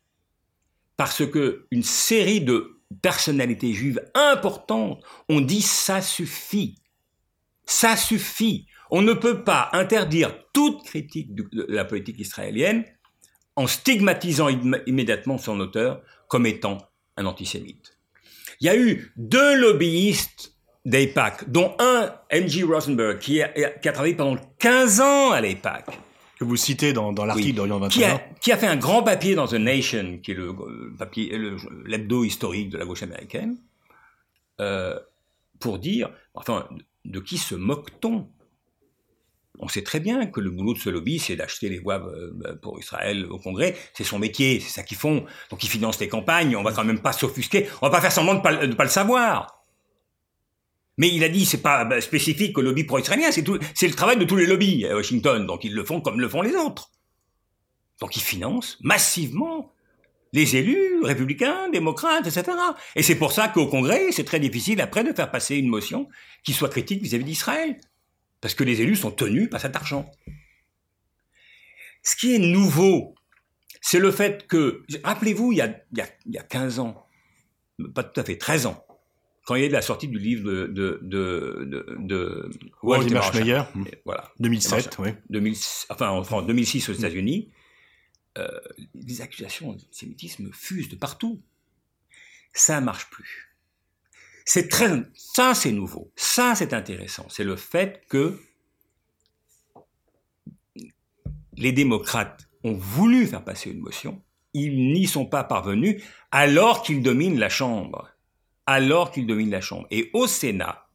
parce 0.96 1.26
que 1.26 1.68
une 1.70 1.84
série 1.84 2.42
de 2.42 2.82
personnalités 3.02 3.74
juives 3.74 4.02
importantes 4.16 5.04
ont 5.30 5.42
dit 5.42 5.62
ça 5.62 6.02
suffit. 6.02 6.82
Ça 7.66 7.96
suffit. 7.96 8.66
On 8.90 9.02
ne 9.02 9.14
peut 9.14 9.44
pas 9.44 9.70
interdire 9.74 10.34
toute 10.54 10.84
critique 10.84 11.36
de 11.36 11.66
la 11.70 11.86
politique 11.86 12.20
israélienne 12.20 12.86
en 13.56 13.68
stigmatisant 13.68 14.48
immédiatement 14.88 15.38
son 15.38 15.60
auteur 15.60 16.02
comme 16.28 16.46
étant 16.46 16.87
un 17.18 17.26
antisémite. 17.26 17.98
Il 18.60 18.66
y 18.66 18.70
a 18.70 18.78
eu 18.78 19.12
deux 19.18 19.60
lobbyistes 19.60 20.54
d'AIPAC, 20.86 21.50
dont 21.50 21.76
un, 21.80 22.14
M.G. 22.30 22.64
Rosenberg, 22.64 23.20
qui 23.20 23.42
a, 23.42 23.50
qui 23.50 23.90
a, 23.90 23.92
travaillé 23.92 24.16
pendant 24.16 24.40
15 24.60 25.02
ans 25.02 25.32
à 25.32 25.42
l'AIPAC. 25.42 25.86
Que 26.40 26.46
vous 26.46 26.56
citez 26.56 26.94
dans, 26.94 27.12
dans 27.12 27.26
l'article 27.26 27.56
d'Orient 27.56 27.80
21. 27.80 27.90
Qui 27.90 28.04
a, 28.04 28.20
qui 28.42 28.52
a, 28.52 28.58
fait 28.58 28.68
un 28.68 28.78
grand 28.78 29.04
papier 29.04 29.36
dans 29.36 29.48
The 29.48 29.56
Nation, 29.56 30.20
qui 30.22 30.32
est 30.32 30.36
le, 30.36 30.54
papier, 30.98 31.38
l'hebdo 31.86 32.24
historique 32.24 32.70
de 32.70 32.78
la 32.78 32.86
gauche 32.86 33.04
américaine, 33.04 33.58
euh, 34.62 34.98
pour 35.60 35.80
dire, 35.80 36.10
enfin, 36.34 36.68
de 37.06 37.20
qui 37.20 37.38
se 37.38 37.56
moque-t-on? 37.56 38.30
On 39.60 39.68
sait 39.68 39.84
très 39.84 40.00
bien 40.00 40.28
que 40.28 40.40
le 40.40 40.52
boulot 40.52 40.74
de 40.74 40.80
ce 40.80 40.90
lobby, 40.90 41.20
c'est 41.20 41.36
d'acheter 41.36 41.70
les 41.70 41.80
voix 41.80 41.96
euh, 41.96 42.56
pour 42.62 42.80
Israël 42.80 43.26
au 43.30 43.40
Congrès. 43.40 43.76
C'est 43.94 44.04
son 44.04 44.20
métier, 44.20 44.60
c'est 44.60 44.70
ça 44.70 44.84
qu'ils 44.84 44.98
font. 44.98 45.26
Donc 45.50 45.64
ils 45.64 45.70
financent 45.70 46.00
les 46.00 46.08
campagnes. 46.08 46.56
On 46.56 46.64
va 46.64 46.72
quand 46.72 46.84
même 46.84 47.00
pas 47.00 47.14
s'offusquer. 47.14 47.68
On 47.82 47.88
va 47.88 47.92
pas 47.92 48.02
faire 48.02 48.12
semblant 48.12 48.36
de 48.36 48.42
pas, 48.42 48.56
pas 48.56 48.84
le 48.84 48.90
savoir. 48.90 49.64
Mais 50.98 51.10
il 51.10 51.24
a 51.24 51.30
dit, 51.30 51.46
c'est 51.46 51.62
pas 51.62 51.86
bah, 51.86 52.02
spécifique 52.02 52.58
au 52.58 52.62
lobby 52.62 52.84
pro-israélien, 52.84 53.30
c'est 53.32 53.88
le 53.88 53.94
travail 53.94 54.18
de 54.18 54.26
tous 54.26 54.36
les 54.36 54.48
lobbies 54.48 54.86
à 54.88 54.96
Washington. 54.96 55.46
Donc 55.46 55.64
ils 55.64 55.74
le 55.74 55.84
font 55.84 56.02
comme 56.02 56.20
le 56.20 56.28
font 56.28 56.42
les 56.42 56.56
autres. 56.56 56.92
Donc 58.00 58.16
ils 58.16 58.22
financent 58.22 58.78
massivement 58.82 59.74
les 60.34 60.56
élus, 60.56 61.02
républicains, 61.04 61.70
démocrates, 61.70 62.28
etc. 62.28 62.58
Et 62.96 63.04
c'est 63.04 63.16
pour 63.16 63.32
ça 63.32 63.48
qu'au 63.48 63.68
Congrès, 63.68 64.12
c'est 64.12 64.24
très 64.24 64.40
difficile 64.40 64.82
après 64.82 65.04
de 65.04 65.14
faire 65.14 65.32
passer 65.32 65.56
une 65.56 65.68
motion 65.68 66.10
qui 66.44 66.54
soit 66.54 66.70
critique 66.70 67.02
vis-à-vis 67.02 67.24
d'Israël. 67.24 67.78
Parce 68.42 68.54
que 68.54 68.64
les 68.64 68.82
élus 68.82 68.96
sont 68.96 69.12
tenus 69.12 69.50
par 69.50 69.62
cet 69.62 69.76
argent. 69.76 70.12
Ce 72.04 72.16
qui 72.16 72.36
est 72.36 72.40
nouveau, 72.40 73.16
c'est 73.82 74.00
le 74.00 74.12
fait 74.12 74.48
que, 74.48 74.84
rappelez-vous, 75.04 75.52
il, 75.52 75.58
y 75.58 75.62
a, 76.38 76.44
15 76.44 76.80
ans, 76.80 77.08
pas 77.94 78.04
tout 78.04 78.20
à 78.20 78.24
fait, 78.24 78.38
13 78.38 78.68
ans, 78.68 78.86
quand 79.46 79.56
il 79.56 79.62
y 79.62 79.64
a 79.64 79.68
eu 79.68 79.72
la 79.72 79.82
sortie 79.82 80.08
du 80.08 80.20
livre 80.20 80.52
de, 80.52 80.68
de, 80.68 81.00
de, 81.02 82.50
voilà, 84.04 84.32
2007, 84.40 84.98
oui. 85.00 85.12
enfin, 85.90 86.10
en 86.10 86.42
2006 86.42 86.90
aux 86.90 86.94
États-Unis, 86.94 87.50
euh, 88.38 88.48
les 88.94 89.22
accusations 89.22 89.72
d'antisémitisme 89.72 90.52
fusent 90.52 90.90
de 90.90 90.96
partout. 90.96 91.42
Ça 92.54 92.82
marche 92.82 93.10
plus. 93.10 93.47
C'est 94.50 94.70
très, 94.70 94.90
ça 95.14 95.54
c'est 95.54 95.74
nouveau, 95.74 96.10
ça 96.16 96.56
c'est 96.56 96.74
intéressant. 96.74 97.26
C'est 97.28 97.44
le 97.44 97.58
fait 97.58 98.02
que 98.08 98.40
les 101.58 101.74
démocrates 101.74 102.48
ont 102.64 102.72
voulu 102.74 103.28
faire 103.28 103.44
passer 103.44 103.72
une 103.72 103.80
motion, 103.80 104.22
ils 104.54 104.94
n'y 104.94 105.06
sont 105.06 105.26
pas 105.26 105.44
parvenus 105.44 106.02
alors 106.32 106.82
qu'ils 106.82 107.02
dominent 107.02 107.38
la 107.38 107.50
Chambre. 107.50 108.10
Alors 108.66 109.12
qu'ils 109.12 109.28
dominent 109.28 109.52
la 109.52 109.60
Chambre. 109.60 109.86
Et 109.92 110.10
au 110.14 110.28
Sénat, 110.28 110.88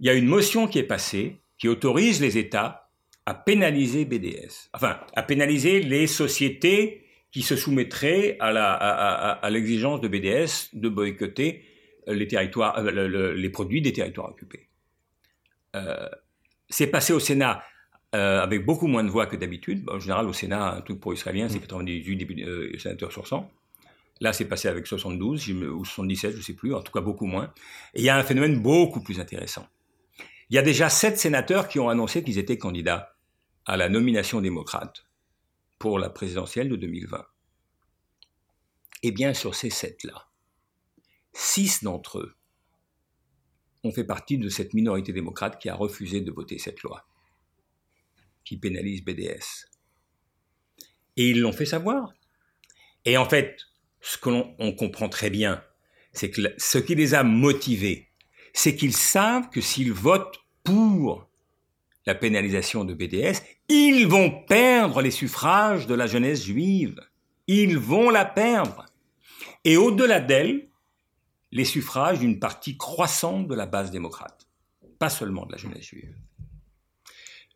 il 0.00 0.06
y 0.06 0.10
a 0.10 0.14
une 0.14 0.26
motion 0.26 0.66
qui 0.66 0.80
est 0.80 0.82
passée 0.82 1.40
qui 1.56 1.68
autorise 1.68 2.20
les 2.20 2.36
États 2.36 2.90
à 3.26 3.34
pénaliser 3.34 4.04
BDS, 4.04 4.70
enfin 4.74 4.98
à 5.14 5.22
pénaliser 5.22 5.78
les 5.78 6.08
sociétés 6.08 7.04
qui 7.30 7.42
se 7.42 7.54
soumettraient 7.54 8.36
à 8.40 9.48
l'exigence 9.50 10.00
de 10.00 10.08
BDS 10.08 10.70
de 10.72 10.88
boycotter 10.88 11.62
les 12.14 12.28
territoires, 12.28 12.78
euh, 12.78 13.34
les 13.34 13.50
produits 13.50 13.82
des 13.82 13.92
territoires 13.92 14.30
occupés. 14.30 14.68
Euh, 15.74 16.08
c'est 16.68 16.86
passé 16.86 17.12
au 17.12 17.20
Sénat 17.20 17.62
euh, 18.14 18.40
avec 18.40 18.64
beaucoup 18.64 18.86
moins 18.86 19.04
de 19.04 19.10
voix 19.10 19.26
que 19.26 19.36
d'habitude. 19.36 19.88
En 19.90 19.98
général, 19.98 20.26
au 20.26 20.32
Sénat, 20.32 20.74
un 20.74 20.80
truc 20.80 21.00
pro-israélien, 21.00 21.48
c'est 21.48 21.58
98 21.58 22.78
sénateurs 22.78 23.12
sur 23.12 23.26
100. 23.26 23.50
Là, 24.20 24.32
c'est 24.32 24.46
passé 24.46 24.68
avec 24.68 24.86
72 24.86 25.50
ou 25.50 25.84
77, 25.84 26.32
je 26.32 26.36
ne 26.38 26.42
sais 26.42 26.54
plus, 26.54 26.74
en 26.74 26.80
tout 26.80 26.92
cas 26.92 27.02
beaucoup 27.02 27.26
moins. 27.26 27.52
Et 27.94 28.00
il 28.00 28.04
y 28.04 28.08
a 28.08 28.16
un 28.16 28.22
phénomène 28.22 28.62
beaucoup 28.62 29.02
plus 29.02 29.20
intéressant. 29.20 29.66
Il 30.48 30.56
y 30.56 30.58
a 30.58 30.62
déjà 30.62 30.88
sept 30.88 31.18
sénateurs 31.18 31.68
qui 31.68 31.78
ont 31.80 31.88
annoncé 31.88 32.22
qu'ils 32.22 32.38
étaient 32.38 32.56
candidats 32.56 33.16
à 33.66 33.76
la 33.76 33.88
nomination 33.88 34.40
démocrate 34.40 35.06
pour 35.78 35.98
la 35.98 36.08
présidentielle 36.08 36.68
de 36.68 36.76
2020. 36.76 37.26
Eh 39.02 39.10
bien, 39.12 39.34
sur 39.34 39.54
ces 39.54 39.70
sept-là, 39.70 40.25
Six 41.38 41.84
d'entre 41.84 42.20
eux 42.20 42.34
ont 43.84 43.92
fait 43.92 44.04
partie 44.04 44.38
de 44.38 44.48
cette 44.48 44.72
minorité 44.72 45.12
démocrate 45.12 45.60
qui 45.60 45.68
a 45.68 45.74
refusé 45.74 46.22
de 46.22 46.32
voter 46.32 46.58
cette 46.58 46.82
loi, 46.82 47.06
qui 48.42 48.56
pénalise 48.56 49.04
BDS. 49.04 49.68
Et 51.18 51.28
ils 51.28 51.40
l'ont 51.40 51.52
fait 51.52 51.66
savoir. 51.66 52.14
Et 53.04 53.18
en 53.18 53.28
fait, 53.28 53.66
ce 54.00 54.16
que 54.16 54.30
l'on 54.30 54.72
comprend 54.76 55.10
très 55.10 55.28
bien, 55.28 55.62
c'est 56.14 56.30
que 56.30 56.40
ce 56.56 56.78
qui 56.78 56.94
les 56.94 57.12
a 57.12 57.22
motivés, 57.22 58.08
c'est 58.54 58.74
qu'ils 58.74 58.96
savent 58.96 59.50
que 59.50 59.60
s'ils 59.60 59.92
votent 59.92 60.40
pour 60.64 61.28
la 62.06 62.14
pénalisation 62.14 62.86
de 62.86 62.94
BDS, 62.94 63.42
ils 63.68 64.06
vont 64.06 64.42
perdre 64.44 65.02
les 65.02 65.10
suffrages 65.10 65.86
de 65.86 65.94
la 65.94 66.06
jeunesse 66.06 66.44
juive. 66.44 66.98
Ils 67.46 67.76
vont 67.76 68.08
la 68.08 68.24
perdre. 68.24 68.86
Et 69.64 69.76
au-delà 69.76 70.20
d'elle, 70.20 70.70
les 71.56 71.64
suffrages 71.64 72.18
d'une 72.18 72.38
partie 72.38 72.76
croissante 72.76 73.48
de 73.48 73.54
la 73.54 73.64
base 73.64 73.90
démocrate, 73.90 74.46
pas 74.98 75.08
seulement 75.08 75.46
de 75.46 75.52
la 75.52 75.58
jeunesse 75.58 75.86
juive. 75.86 76.14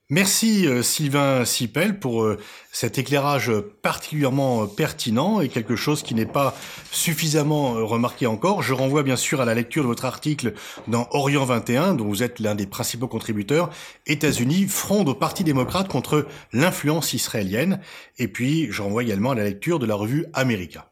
Merci 0.08 0.66
euh, 0.66 0.82
Sylvain 0.82 1.44
Sipel 1.44 2.00
pour 2.00 2.22
euh, 2.22 2.38
cet 2.72 2.96
éclairage 2.96 3.52
particulièrement 3.82 4.62
euh, 4.62 4.66
pertinent 4.66 5.42
et 5.42 5.50
quelque 5.50 5.76
chose 5.76 6.02
qui 6.02 6.14
n'est 6.14 6.24
pas 6.24 6.56
suffisamment 6.90 7.74
remarqué 7.74 8.26
encore. 8.26 8.62
Je 8.62 8.72
renvoie 8.72 9.02
bien 9.02 9.16
sûr 9.16 9.42
à 9.42 9.44
la 9.44 9.54
lecture 9.54 9.82
de 9.82 9.88
votre 9.88 10.06
article 10.06 10.54
dans 10.88 11.06
Orient 11.10 11.44
21, 11.44 11.94
dont 11.94 12.06
vous 12.06 12.22
êtes 12.22 12.40
l'un 12.40 12.54
des 12.54 12.66
principaux 12.66 13.06
contributeurs. 13.06 13.68
États-Unis 14.06 14.66
fronde 14.66 15.10
au 15.10 15.14
Parti 15.14 15.44
démocrate 15.44 15.88
contre 15.88 16.26
l'influence 16.54 17.12
israélienne. 17.12 17.80
Et 18.18 18.28
puis, 18.28 18.72
je 18.72 18.80
renvoie 18.80 19.02
également 19.02 19.32
à 19.32 19.34
la 19.34 19.44
lecture 19.44 19.78
de 19.78 19.86
la 19.86 19.94
revue 19.94 20.24
America. 20.32 20.89